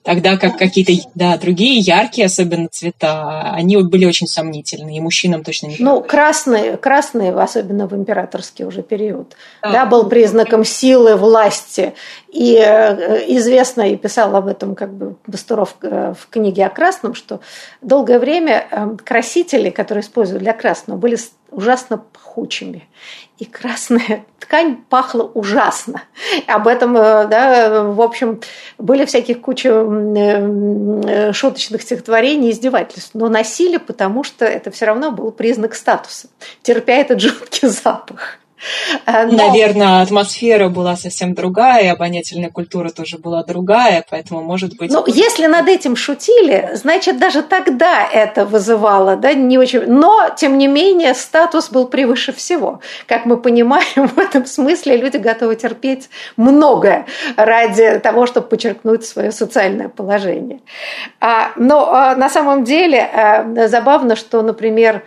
[0.03, 5.67] Тогда как какие-то да, другие яркие, особенно цвета, они были очень сомнительные, и мужчинам точно
[5.67, 11.93] не Ну, красный, красный, особенно в императорский уже период, да, да был признаком силы, власти.
[12.31, 17.13] И э, известно, и писал об этом как бы Бастуров э, в книге о красном,
[17.13, 17.41] что
[17.81, 21.17] долгое время э, красители, которые используют для красного, были
[21.51, 22.87] ужасно пахучими
[23.37, 26.03] и красная ткань пахла ужасно.
[26.47, 28.39] Об этом, да, в общем,
[28.77, 35.75] были всяких куча шуточных стихотворений, издевательств, но носили, потому что это все равно был признак
[35.75, 36.29] статуса,
[36.61, 38.37] терпя этот жуткий запах.
[39.05, 39.47] Э, но...
[39.47, 44.91] Наверное, атмосфера была совсем другая, обонятельная культура тоже была другая, поэтому, может быть...
[44.91, 49.85] Ну, если над этим шутили, значит, даже тогда это вызывало, да, не очень...
[49.87, 52.81] Но, тем не менее, статус был превыше всего.
[53.07, 59.31] Как мы понимаем, в этом смысле люди готовы терпеть многое ради того, чтобы подчеркнуть свое
[59.31, 60.61] социальное положение.
[61.19, 65.03] А, но а, на самом деле а, забавно, что, например,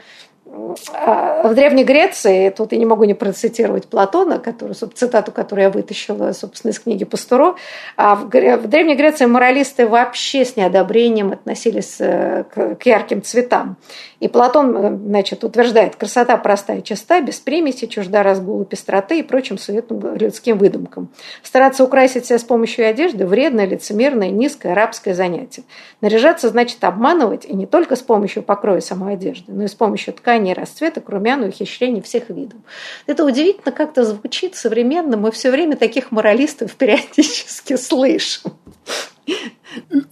[0.54, 6.32] в Древней Греции, тут я не могу не процитировать Платона, который, цитату, которую я вытащила,
[6.32, 7.56] собственно, из книги Пастуро,
[7.96, 13.76] а в, в Древней Греции моралисты вообще с неодобрением относились э, к, к ярким цветам.
[14.24, 19.58] И Платон э, значит, утверждает, красота простая, чиста, без примеси, чужда разгула пестроты и прочим
[19.58, 21.10] суетным людским выдумкам.
[21.42, 25.64] Стараться украсить себя с помощью одежды– вредное, лицемерное, низкое рабское занятие.
[26.00, 30.14] Наряжаться значит обманывать, и не только с помощью покроя самой одежды, но и с помощью
[30.14, 32.60] сочетание расцветок, румян и ухищрений всех видов.
[33.06, 35.18] Это удивительно как-то звучит современно.
[35.18, 38.52] Мы все время таких моралистов периодически слышим.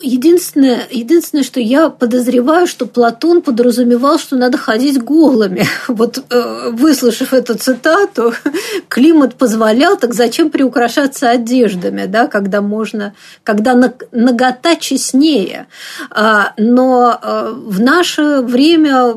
[0.03, 5.65] Единственное, единственное, что я подозреваю, что Платон подразумевал, что надо ходить голыми.
[5.89, 8.35] Вот э, выслушав эту цитату,
[8.89, 13.75] климат позволял, так зачем приукрашаться одеждами, да, когда можно, когда
[14.11, 15.67] нагота честнее.
[16.11, 19.15] А, но э, в наше время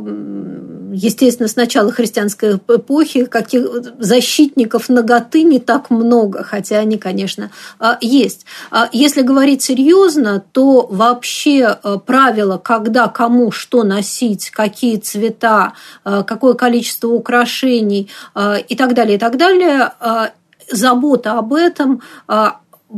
[0.96, 3.66] естественно, с начала христианской эпохи каких
[4.00, 8.46] защитников ноготы не так много, хотя они, конечно, а, есть.
[8.72, 16.54] А если говорить серьезно, то вообще э, правило, когда кому что носить, какие цвета, какое
[16.54, 18.10] количество украшений
[18.68, 19.92] и так далее, и так далее,
[20.72, 22.02] забота об этом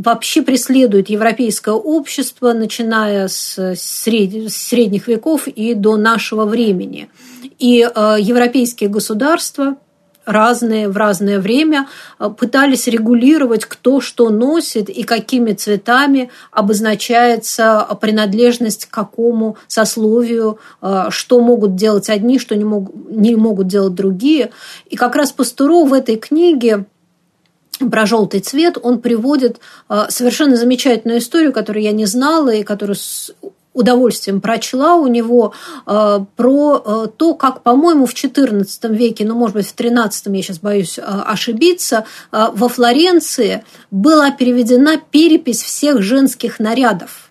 [0.03, 7.10] вообще преследует европейское общество, начиная с средних веков и до нашего времени.
[7.57, 9.77] И э, европейские государства
[10.25, 11.88] разные в разное время
[12.19, 21.05] э, пытались регулировать, кто что носит и какими цветами обозначается принадлежность к какому сословию, э,
[21.10, 24.51] что могут делать одни, что не могут, не могут делать другие.
[24.86, 26.86] И как раз Пастуро в этой книге
[27.80, 29.60] про желтый цвет, он приводит
[29.90, 33.32] э, совершенно замечательную историю, которую я не знала и которую с
[33.74, 35.54] удовольствием прочла у него
[35.86, 40.42] э, про э, то, как, по-моему, в XIV веке, ну, может быть, в XIII, я
[40.42, 47.27] сейчас боюсь ошибиться, во Флоренции была переведена перепись всех женских нарядов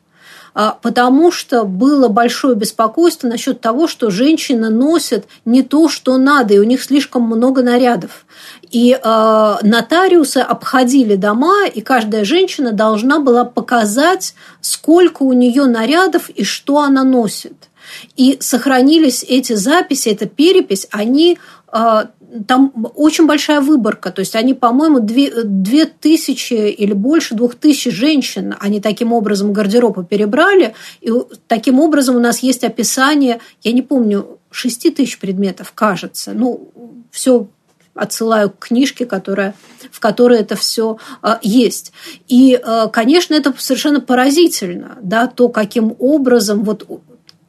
[0.80, 6.58] потому что было большое беспокойство насчет того, что женщины носят не то, что надо, и
[6.58, 8.24] у них слишком много нарядов.
[8.70, 16.30] И э, нотариусы обходили дома, и каждая женщина должна была показать, сколько у нее нарядов
[16.30, 17.68] и что она носит.
[18.16, 21.38] И сохранились эти записи, эта перепись, они
[21.72, 22.04] э,
[22.46, 24.10] там очень большая выборка.
[24.10, 29.52] То есть они, по-моему, две, две тысячи или больше двух тысяч женщин они таким образом
[29.52, 30.74] гардероба перебрали.
[31.00, 31.10] И
[31.46, 36.32] таким образом у нас есть описание, я не помню, шести тысяч предметов, кажется.
[36.32, 36.70] Ну,
[37.10, 37.48] все
[37.96, 39.54] отсылаю к книжке, которая,
[39.90, 41.92] в которой это все а, есть.
[42.28, 46.86] И, а, конечно, это совершенно поразительно, да, то, каким образом вот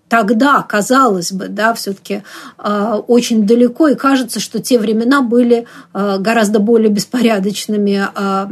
[0.10, 2.24] тогда, казалось бы, да, все-таки
[2.58, 8.48] э, очень далеко, и кажется, что те времена были э, гораздо более беспорядочными, э,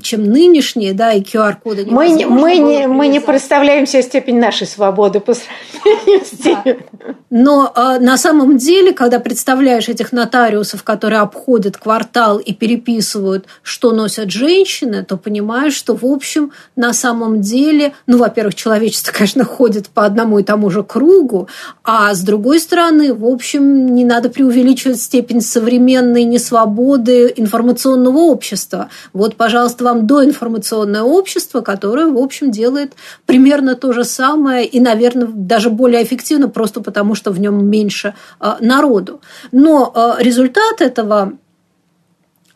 [0.00, 4.66] чем нынешние, да, и QR-коды мы, не, мы, не, мы не представляем себе степень нашей
[4.66, 6.78] свободы по сравнению с теми.
[6.92, 7.14] Да.
[7.30, 13.92] Но э, на самом деле, когда представляешь этих нотариусов, которые обходят квартал и переписывают, что
[13.92, 19.88] носят женщины, то понимаешь, что, в общем, на самом деле, ну, во-первых, человечество, конечно, ходит
[19.88, 21.48] по одному и тому же кругу,
[21.84, 28.88] а с другой стороны, в общем, не надо преувеличивать степень современной несвободы информационного общества.
[29.12, 32.92] Вот, пожалуйста, вам доинформационное общество, которое, в общем, делает
[33.26, 38.14] примерно то же самое и, наверное, даже более эффективно, просто потому что в нем меньше
[38.38, 39.20] а, народу.
[39.52, 41.32] Но а, результат этого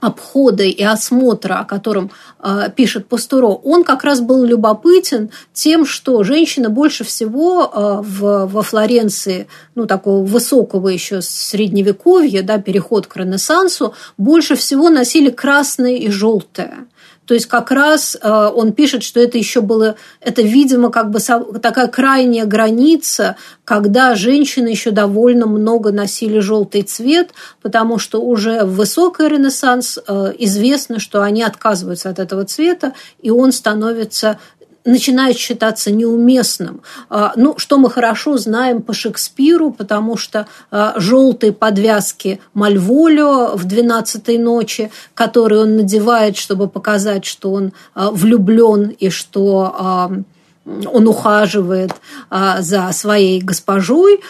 [0.03, 2.11] обхода и осмотра, о котором
[2.42, 8.47] э, пишет Пастуро, он как раз был любопытен тем, что женщины больше всего э, в,
[8.47, 15.95] во Флоренции, ну, такого высокого еще средневековья, да, переход к Ренессансу, больше всего носили красное
[15.95, 16.87] и желтое.
[17.26, 21.20] То есть как раз э, он пишет, что это еще было, это, видимо, как бы
[21.61, 27.30] такая крайняя граница, когда женщины еще довольно много носили желтый цвет,
[27.62, 33.30] потому что уже в высокий ренессанс э, известно, что они отказываются от этого цвета, и
[33.30, 34.38] он становится
[34.85, 36.83] начинает считаться неуместным.
[37.09, 43.64] А, ну, что мы хорошо знаем по Шекспиру, потому что а, желтые подвязки Мальволио в
[43.64, 50.23] «Двенадцатой ночи», которые он надевает, чтобы показать, что он а, влюблен и что
[50.64, 51.90] он ухаживает
[52.31, 54.21] за своей госпожой,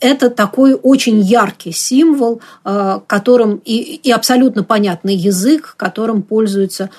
[0.00, 2.40] это такой очень яркий символ,
[3.06, 6.90] которым и, и абсолютно понятный язык, которым пользуется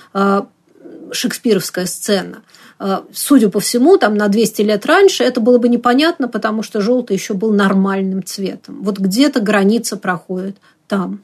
[1.12, 2.38] шекспировская сцена.
[2.80, 6.82] Э, судя по всему, там на 200 лет раньше это было бы непонятно, потому что
[6.82, 8.82] желтый еще был нормальным цветом.
[8.82, 11.22] Вот где-то граница проходит там.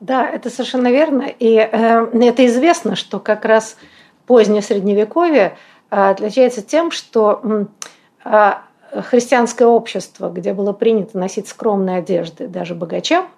[0.00, 1.22] Да, это совершенно верно.
[1.38, 3.76] И э, это известно, что как раз
[4.26, 5.56] позднее Средневековье
[5.90, 7.68] э, отличается тем, что
[8.24, 8.52] э,
[8.92, 13.26] христианское общество, где было принято носить скромные одежды даже богачам–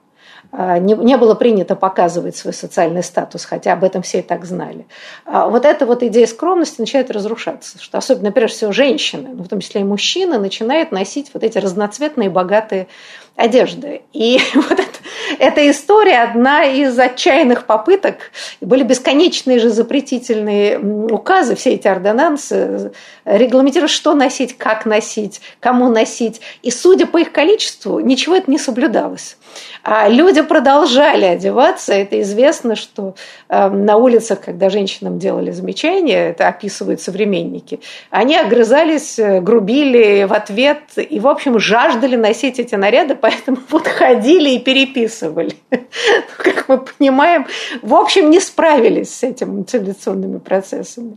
[0.52, 4.86] не, не было принято показывать свой социальный статус, хотя об этом все и так знали.
[5.24, 9.48] А вот эта вот идея скромности начинает разрушаться, что особенно, прежде всего, женщины, ну, в
[9.48, 12.88] том числе и мужчины, начинают носить вот эти разноцветные богатые
[13.36, 14.02] одежды.
[14.12, 14.98] И вот это,
[15.38, 18.30] эта история одна из отчаянных попыток.
[18.60, 22.92] Были бесконечные же запретительные указы, все эти ордонансы,
[23.24, 26.40] регламентируют, что носить, как носить, кому носить.
[26.62, 29.36] И судя по их количеству, ничего это не соблюдалось.
[29.82, 31.92] А люди продолжали одеваться.
[31.92, 33.14] Это известно, что
[33.48, 40.32] э, на улицах, когда женщинам делали замечания, это описывают современники, они огрызались, э, грубили в
[40.32, 45.54] ответ и, в общем, жаждали носить эти наряды, поэтому вот ходили и переписывали.
[46.16, 47.46] Ну, как мы понимаем,
[47.82, 51.16] в общем, не справились с этими цивилизационными процессами.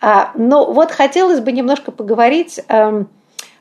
[0.00, 3.08] А, но вот хотелось бы немножко поговорить эм,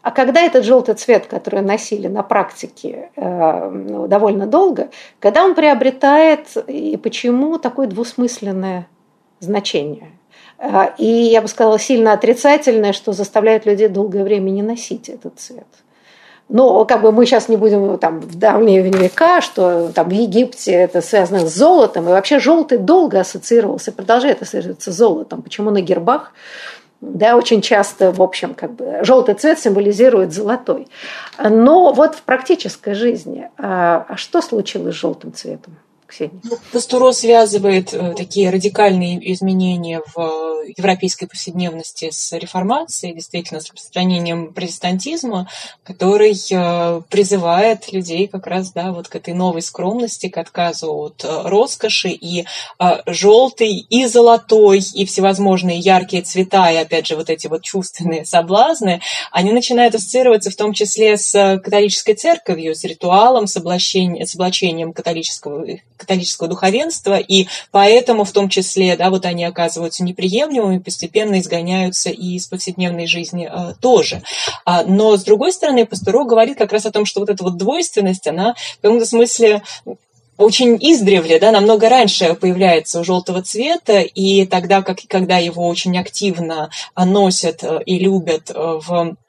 [0.01, 5.55] а когда этот желтый цвет, который носили на практике э, ну, довольно долго, когда он
[5.55, 8.87] приобретает и почему такое двусмысленное
[9.39, 10.11] значение?
[10.57, 15.39] Э, и я бы сказала, сильно отрицательное, что заставляет людей долгое время не носить этот
[15.39, 15.67] цвет.
[16.49, 20.71] Но как бы мы сейчас не будем там в давние века, что там в Египте
[20.71, 25.43] это связано с золотом, и вообще желтый долго ассоциировался, продолжает ассоциироваться с золотом.
[25.43, 26.33] Почему на гербах
[27.01, 30.87] да, очень часто, в общем, как бы желтый цвет символизирует золотой.
[31.41, 35.77] Но вот в практической жизни, а, а что случилось с желтым цветом?
[36.09, 36.41] Ксения?
[36.43, 40.19] Ну, Пастуро связывает э, такие радикальные изменения в
[40.67, 45.49] э, европейской повседневности с реформацией, действительно, с распространением протестантизма,
[45.83, 51.23] который э, призывает людей как раз да, вот к этой новой скромности, к отказу от
[51.25, 52.45] роскоши, и
[53.05, 59.01] желтый, и золотой, и всевозможные яркие цвета, и опять же вот эти вот чувственные соблазны,
[59.31, 61.31] они начинают ассоциироваться в том числе с
[61.63, 65.65] католической церковью, с ритуалом, с облачением, с облачением католического
[65.99, 72.35] католического духовенства, и поэтому в том числе, да, вот они оказываются неприемлемыми, постепенно изгоняются и
[72.35, 74.23] из повседневной жизни э, тоже.
[74.65, 77.57] А, но, с другой стороны, Пастуро говорит как раз о том, что вот эта вот
[77.57, 79.61] двойственность, она в каком-то смысле
[80.37, 85.97] очень издревле, да, намного раньше появляется у желтого цвета, и тогда, как, когда его очень
[85.99, 89.28] активно носят э, и любят э, в Э,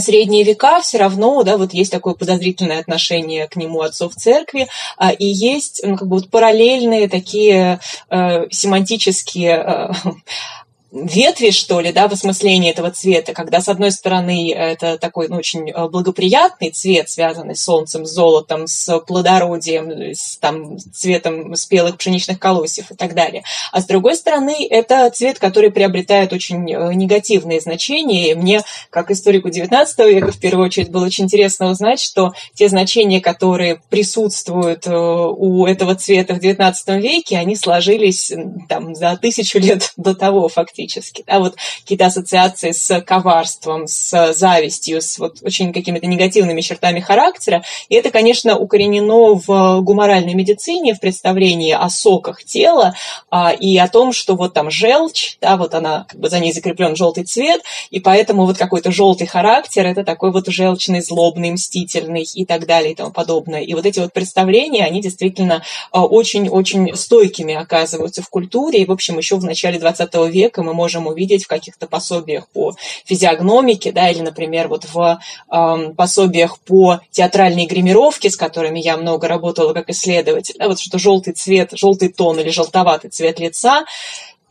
[0.00, 5.10] средние века все равно, да, вот есть такое подозрительное отношение к нему отцов церкви, а,
[5.10, 7.80] и есть ну, как бы вот параллельные такие
[8.10, 9.92] э, семантические э,
[10.92, 15.36] ветви, что ли, да, в осмыслении этого цвета, когда, с одной стороны, это такой ну,
[15.36, 21.96] очень э, благоприятный цвет, связанный с солнцем, с золотом, с плодородием, с там, цветом спелых
[21.96, 23.42] пшеничных колосьев и так далее.
[23.72, 28.32] А с другой стороны, это цвет, который приобретает очень э, негативные значения.
[28.32, 32.68] И мне, как историку XIX века, в первую очередь, было очень интересно узнать, что те
[32.68, 38.30] значения, которые присутствуют э, у этого цвета в XIX веке, они сложились
[38.68, 41.24] там, за тысячу лет до того, фактически фактически.
[41.26, 47.62] Да, вот какие-то ассоциации с коварством, с завистью, с вот очень какими-то негативными чертами характера.
[47.88, 52.94] И это, конечно, укоренено в гуморальной медицине, в представлении о соках тела
[53.30, 56.52] а, и о том, что вот там желчь, да, вот она, как бы за ней
[56.52, 62.22] закреплен желтый цвет, и поэтому вот какой-то желтый характер, это такой вот желчный, злобный, мстительный
[62.22, 63.60] и так далее и тому подобное.
[63.60, 68.82] И вот эти вот представления, они действительно а, очень-очень стойкими оказываются в культуре.
[68.82, 72.74] И, в общем, еще в начале 20 века мы можем увидеть в каких-то пособиях по
[73.04, 75.18] физиогномике, да, или, например, вот в
[75.50, 80.98] э, пособиях по театральной гримировке, с которыми я много работала как исследователь, да, вот что
[80.98, 83.84] желтый цвет, желтый тон или желтоватый цвет лица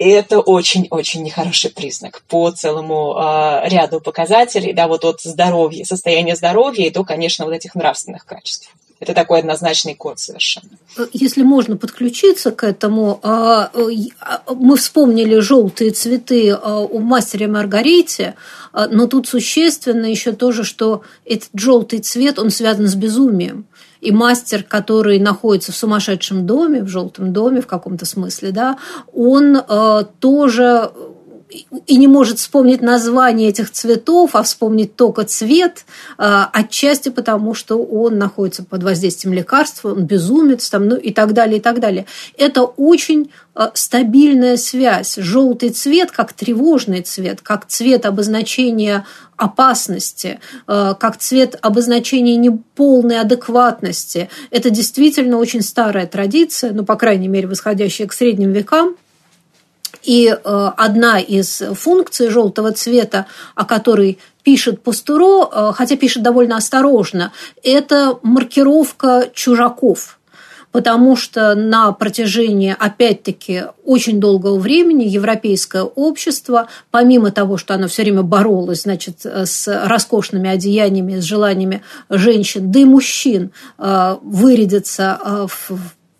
[0.03, 6.87] это очень-очень нехороший признак по целому э, ряду показателей, да, вот от здоровья, состояния здоровья
[6.87, 8.73] и до, конечно, вот этих нравственных качеств.
[9.01, 10.69] Это такой однозначный код совершенно.
[11.11, 13.71] Если можно подключиться к этому, а,
[14.19, 18.35] а, мы вспомнили желтые цветы а, у мастера Маргарите,
[18.73, 23.65] но тут существенно еще тоже, что этот желтый цвет, он связан с безумием.
[24.01, 28.77] И мастер, который находится в сумасшедшем доме, в желтом доме в каком-то смысле, да,
[29.11, 29.61] он
[30.19, 30.91] тоже
[31.87, 35.85] и не может вспомнить название этих цветов, а вспомнить только цвет,
[36.17, 41.33] а, отчасти потому, что он находится под воздействием лекарства, он безумец там, ну и так
[41.33, 42.05] далее, и так далее.
[42.37, 45.15] Это очень а, стабильная связь.
[45.17, 54.29] Желтый цвет как тревожный цвет, как цвет обозначения опасности, а, как цвет обозначения неполной адекватности.
[54.51, 58.95] Это действительно очень старая традиция, ну, по крайней мере, восходящая к средним векам,
[60.03, 63.25] и э, одна из функций желтого цвета,
[63.55, 67.31] о которой пишет Пастуро, э, хотя пишет довольно осторожно,
[67.63, 70.17] это маркировка чужаков.
[70.71, 78.03] Потому что на протяжении, опять-таки, очень долгого времени европейское общество, помимо того, что оно все
[78.03, 85.71] время боролось, значит, с роскошными одеяниями, с желаниями женщин, да и мужчин э, вырядиться в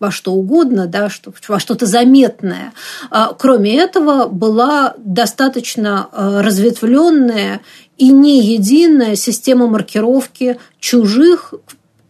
[0.02, 2.74] во что угодно, да, что, во что-то заметное.
[3.12, 7.62] А, кроме этого, была достаточно а, разветвленная
[7.98, 11.54] и не единая система маркировки чужих,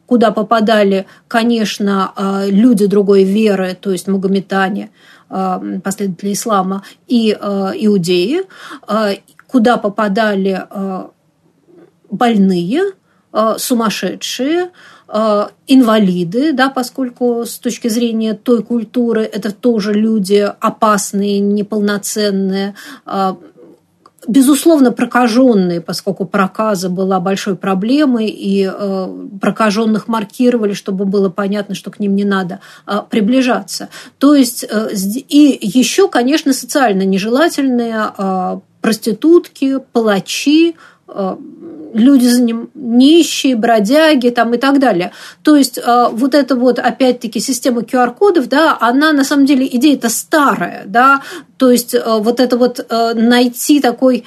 [0.06, 4.90] куда попадали, конечно, а, люди другой веры, то есть магометане,
[5.30, 8.42] последователи ислама, и иудеи,
[9.48, 10.68] куда попадали
[12.10, 12.82] больные,
[13.58, 14.72] сумасшедшие,
[15.68, 23.34] инвалиды, да, поскольку с точки зрения той культуры это тоже люди опасные, неполноценные, э,
[24.26, 31.92] безусловно, прокаженные, поскольку проказа была большой проблемой, и э, прокаженных маркировали, чтобы было понятно, что
[31.92, 32.60] к ним не надо
[33.10, 33.90] приближаться.
[34.18, 40.76] То есть, и еще, конечно, социально нежелательные проститутки, палачи,
[41.94, 42.28] люди
[42.74, 45.12] нищие, бродяги там, и так далее.
[45.44, 50.10] То есть э, вот эта вот, опять-таки, система QR-кодов, да, она на самом деле идея-то
[50.10, 51.22] старая, да,
[51.58, 54.24] то есть э, вот это вот найти такой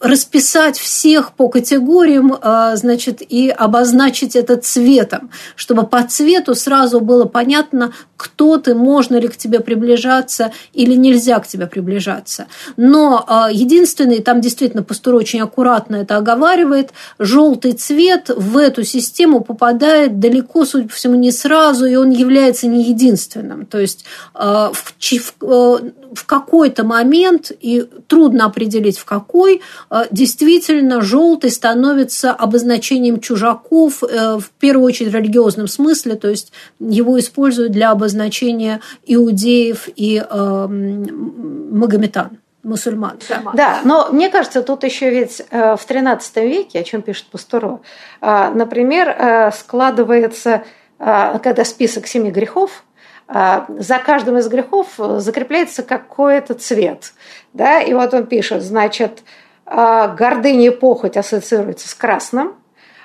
[0.00, 7.24] расписать всех по категориям, а, значит, и обозначить это цветом, чтобы по цвету сразу было
[7.24, 12.46] понятно, кто ты, можно ли к тебе приближаться или нельзя к тебе приближаться.
[12.76, 19.40] Но а, единственный, там действительно Пастур очень аккуратно это оговаривает, желтый цвет в эту систему
[19.40, 23.66] попадает далеко, судя по всему, не сразу, и он является не единственным.
[23.66, 24.94] То есть а, в,
[25.40, 25.80] в,
[26.14, 34.38] в какой-то момент, и трудно определить в какой, Э, действительно желтый становится обозначением чужаков, э,
[34.38, 40.66] в первую очередь в религиозном смысле, то есть его используют для обозначения иудеев и э,
[40.68, 43.18] магометан мусульман.
[43.54, 47.80] Да, но мне кажется, тут еще ведь в XIII веке, о чем пишет Пастуро,
[48.20, 50.64] например, складывается,
[50.98, 52.82] когда список семи грехов,
[53.28, 57.12] за каждым из грехов закрепляется какой-то цвет.
[57.52, 57.80] Да?
[57.80, 59.22] И вот он пишет, значит,
[59.70, 62.54] а, гордыня и похоть ассоциируется с красным,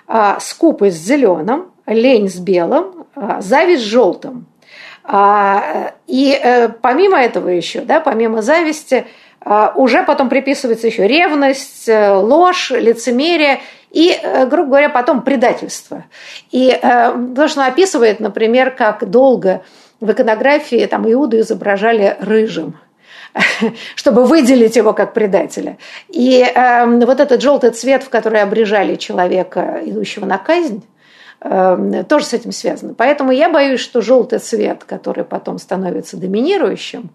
[0.08, 4.48] а, скупость с зеленым, лень с белым, а, зависть с желтым.
[5.06, 9.06] И э, помимо этого еще, да, помимо зависти,
[9.76, 13.60] уже потом приписывается еще ревность, э, ложь, лицемерие
[13.92, 16.06] и, э, грубо говоря, потом предательство.
[16.52, 19.64] И то, что описывает, например, как долго
[20.04, 22.76] в иконографии там Иуду изображали рыжим–
[23.96, 25.78] чтобы выделить его как предателя.
[26.10, 30.84] И э, вот этот желтый цвет, в который обрежали человека, идущего на казнь,
[31.42, 32.94] э, тоже с этим связано.
[32.94, 37.10] Поэтому я боюсь, что желтый цвет, который потом становится доминирующим,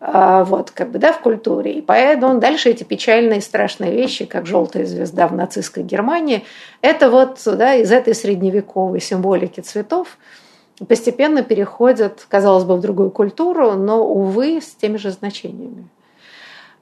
[0.00, 1.72] э, вот, как бы, да, в культуре.
[1.72, 6.44] И поэтому дальше эти печальные страшные вещи, как желтая звезда в нацистской Германии,
[6.82, 10.18] это вот да, из этой средневековой символики цветов–
[10.88, 15.88] постепенно переходят, казалось бы, в другую культуру, но, увы, с теми же значениями.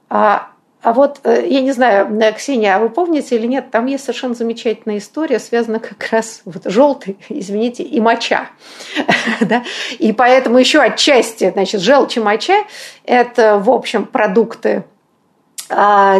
[0.09, 0.49] А,
[0.81, 4.03] а вот, э, я не знаю, э, Ксения, а вы помните или нет, там есть
[4.03, 8.49] совершенно замечательная история, связанная как раз вот желтый, извините, и моча.
[9.41, 9.63] да?
[9.99, 12.65] И поэтому еще отчасти, значит, желчь и моча–
[13.05, 14.83] это, в общем, продукты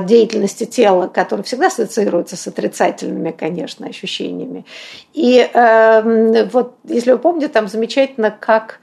[0.06, 4.66] деятельности тела, который всегда ассоциируется с отрицательными, конечно, ощущениями.
[5.14, 8.80] И э, вот, если вы помните, там замечательно, как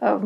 [0.00, 0.20] э,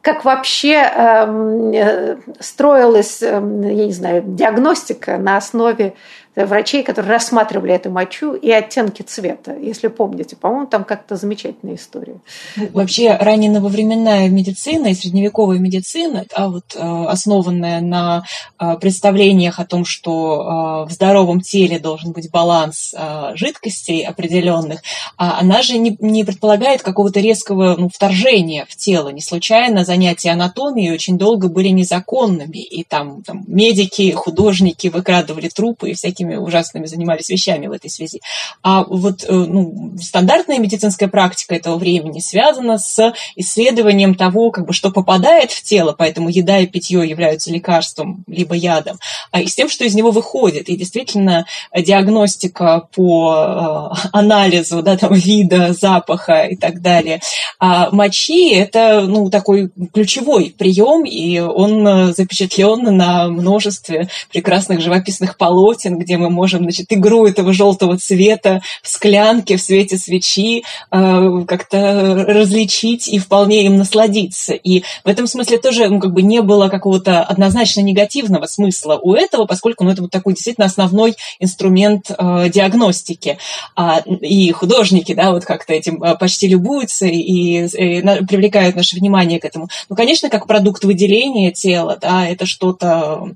[0.00, 5.94] как вообще эм, э, строилась, я не знаю, диагностика на основе
[6.34, 10.36] врачей, которые рассматривали эту мочу и оттенки цвета, если помните.
[10.36, 12.20] По-моему, там как-то замечательная история.
[12.56, 18.24] Ну, вообще, ранее нововременная медицина и средневековая медицина, а вот, э, основанная на
[18.58, 22.94] э, представлениях о том, что э, в здоровом теле должен быть баланс
[23.34, 24.80] жидкостей определенных,
[25.16, 29.08] а она же не, не предполагает какого-то резкого ну, вторжения в тело.
[29.08, 35.90] Не случайно занятия анатомией очень долго были незаконными, и там, там медики, художники выкрадывали трупы
[35.90, 38.20] и всякие такими ужасными занимались вещами в этой связи.
[38.62, 44.72] А вот э, ну, стандартная медицинская практика этого времени связана с исследованием того, как бы,
[44.72, 48.98] что попадает в тело, поэтому еда и питье являются лекарством либо ядом,
[49.30, 50.68] а и с тем, что из него выходит.
[50.68, 51.46] И действительно
[51.76, 57.20] диагностика по э, анализу да, там, вида, запаха и так далее.
[57.58, 65.98] А мочи– это ну, такой ключевой прием, и он запечатлен на множестве прекрасных живописных полотен,
[65.98, 71.44] где где мы можем, значит, игру этого желтого цвета в склянке, в свете свечи э,
[71.48, 74.52] как-то различить и вполне им насладиться.
[74.52, 79.14] И в этом смысле тоже ну, как бы не было какого-то однозначно негативного смысла у
[79.14, 83.38] этого, поскольку ну, это вот такой действительно основной инструмент э, диагностики.
[83.74, 89.40] А, и художники, да, вот как-то этим э, почти любуются и, и привлекают наше внимание
[89.40, 89.68] к этому.
[89.88, 93.30] Ну, конечно, как продукт выделения тела, да, это что-то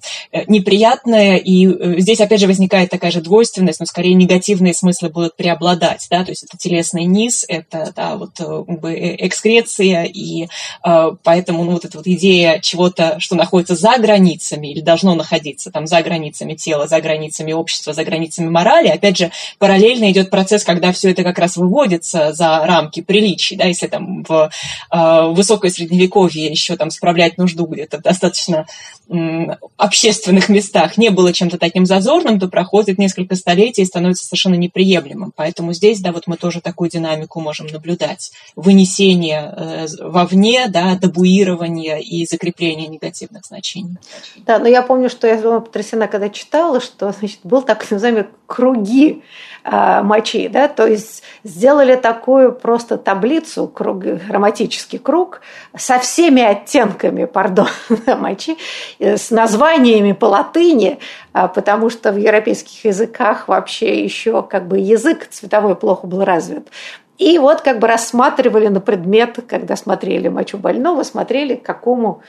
[0.47, 5.37] неприятное, и здесь, опять же, возникает возникает такая же двойственность, но скорее негативные смыслы будут
[5.37, 10.05] преобладать, да, то есть это телесный низ, это, да, вот э, как бы э, экскреция,
[10.05, 10.49] и
[10.85, 15.71] э, поэтому, ну, вот эта вот идея чего-то, что находится за границами или должно находиться
[15.71, 20.65] там за границами тела, за границами общества, за границами морали, опять же, параллельно идет процесс,
[20.65, 24.51] когда все это как раз выводится за рамки приличий, да, если там в
[24.93, 28.67] э, высокое средневековье еще там справлять нужду где-то достаточно
[29.77, 35.31] общественных местах не было чем-то таким зазорным, то проходит несколько столетий и становится совершенно неприемлемым.
[35.37, 38.33] Поэтому здесь, да, вот мы тоже такую динамику можем наблюдать.
[38.57, 43.99] Вынесение э, вовне, да, табуирование и закрепление негативных значений.
[44.37, 48.25] Да, но я помню, что я была потрясена, когда читала, что значит, был так называемый
[48.47, 49.23] круги
[49.65, 55.41] э, мочи, да, то есть сделали такую просто таблицу, круг, грамматический круг
[55.77, 57.69] со всеми оттенками, пардон,
[58.19, 58.57] мочи,
[58.99, 60.99] э, с названиями по латыни,
[61.35, 62.17] э, потому что в
[62.47, 66.69] европейских языках вообще еще как бы язык цветовой плохо был развит.
[67.19, 72.23] И вот как бы рассматривали на предмет, когда смотрели мочу больного, смотрели, к какому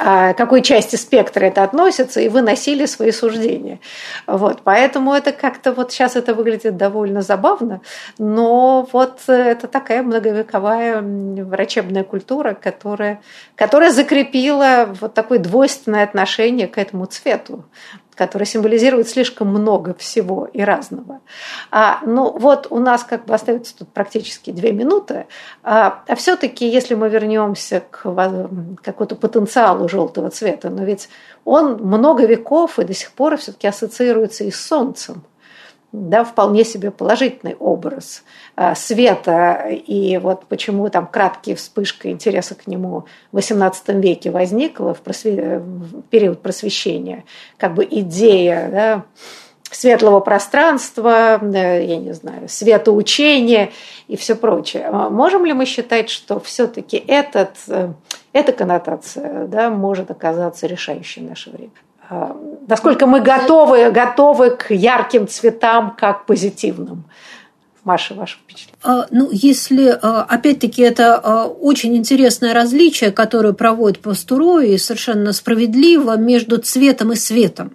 [0.00, 3.78] а, какой части спектра это относится, и выносили свои суждения.
[4.26, 7.82] Вот, поэтому это как-то вот сейчас это выглядит довольно забавно,
[8.16, 13.20] но вот это такая многовековая врачебная культура, которая,
[13.54, 17.64] которая закрепила вот такое двойственное отношение к этому цвету
[18.26, 21.20] который символизирует слишком много всего и разного.
[21.70, 25.26] А, ну вот у нас как бы остается тут практически две минуты,
[25.62, 28.02] а, а все-таки если мы вернемся к
[28.82, 31.08] какому-то потенциалу желтого цвета, но ведь
[31.44, 35.22] он много веков и до сих пор все-таки ассоциируется и с солнцем
[35.92, 38.24] да, вполне себе положительный образ
[38.56, 39.66] а, света.
[39.70, 45.58] И вот почему там краткая вспышка интереса к нему в XVIII веке возникла в, просве...
[45.58, 47.24] в период просвещения.
[47.58, 49.04] Как бы идея да,
[49.70, 53.70] светлого пространства, я не знаю, светоучения
[54.08, 54.88] и все прочее.
[54.90, 57.92] А можем ли мы считать, что все-таки этот, э,
[58.32, 61.72] эта коннотация да, может оказаться решающей в наше время?
[62.12, 62.36] А,
[62.68, 67.04] насколько мы готовы, готовы к ярким цветам, как позитивным.
[67.84, 68.76] Маша, ваше впечатление?
[68.82, 76.18] А, ну, если, а, опять-таки, это очень интересное различие, которое проводит Пастуро, и совершенно справедливо,
[76.18, 77.72] между цветом и светом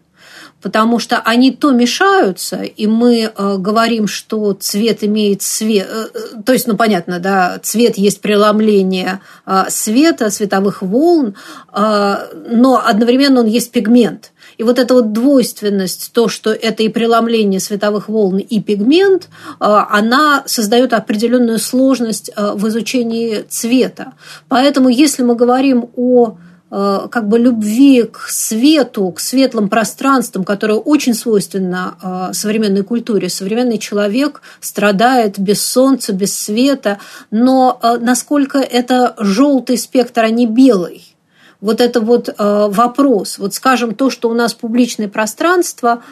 [0.62, 6.42] потому что они то мешаются, и мы э, говорим, что цвет имеет свет, э, э,
[6.44, 11.36] то есть, ну понятно, да, цвет есть преломление э, света, световых волн,
[11.74, 12.16] э,
[12.50, 14.32] но одновременно он есть пигмент.
[14.58, 19.56] И вот эта вот двойственность, то, что это и преломление световых волн, и пигмент, э,
[19.60, 24.14] она создает определенную сложность э, в изучении цвета.
[24.48, 26.38] Поэтому, если мы говорим о
[26.70, 33.30] как бы любви к свету, к светлым пространствам, которое очень свойственно э, современной культуре.
[33.30, 37.00] Современный человек страдает без солнца, без света,
[37.32, 41.04] но э, насколько это желтый спектр, а не белый–
[41.62, 43.38] вот это вот э, вопрос.
[43.38, 46.04] Вот скажем, то, что у нас публичное пространство,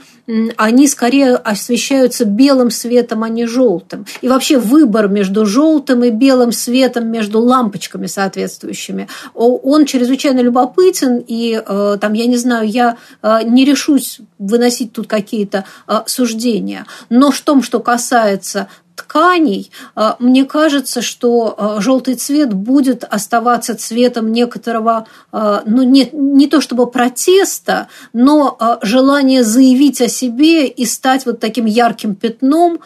[0.57, 4.07] они скорее освещаются белым светом, а не желтым.
[4.21, 11.61] И вообще выбор между желтым и белым светом, между лампочками соответствующими, он чрезвычайно любопытен, и
[11.63, 15.65] э, там, я не знаю, я э, не решусь выносить тут какие-то
[16.07, 16.85] суждения.
[17.09, 23.75] Но в том, что касается тканей, а, мне кажется, что а, желтый цвет будет оставаться
[23.75, 30.85] цветом некоторого, а, ну, не, не то чтобы протеста, но желания заявить о себе и
[30.85, 32.79] стать вот таким ярким пятном,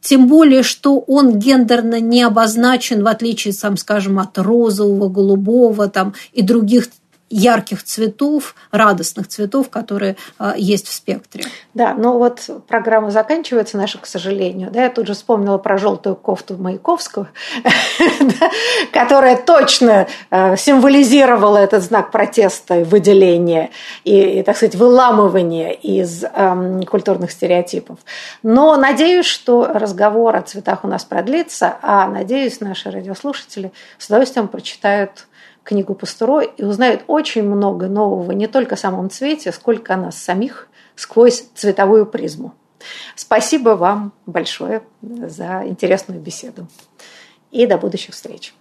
[0.00, 6.14] тем более, что он гендерно не обозначен, в отличие, сам, скажем, от розового, голубого там,
[6.32, 6.88] и других
[7.30, 11.44] ярких цветов, радостных цветов, которые э, есть в спектре.
[11.74, 14.70] Да, ну вот программа заканчивается наша, к сожалению.
[14.70, 17.28] Да, я тут же вспомнила про желтую кофту Маяковского,
[18.92, 23.70] которая точно э, символизировала этот знак протеста и выделения,
[24.04, 27.98] и, так сказать, выламывания из эм, культурных стереотипов.
[28.42, 34.48] Но надеюсь, что разговор о цветах у нас продлится, а надеюсь, наши радиослушатели с удовольствием
[34.48, 35.27] прочитают
[35.68, 40.16] книгу Пастуро и узнают очень много нового не только о самом цвете, сколько о нас
[40.16, 42.54] самих сквозь цветовую призму.
[43.14, 46.66] Спасибо вам большое за интересную беседу.
[47.50, 48.54] И до будущих встреч.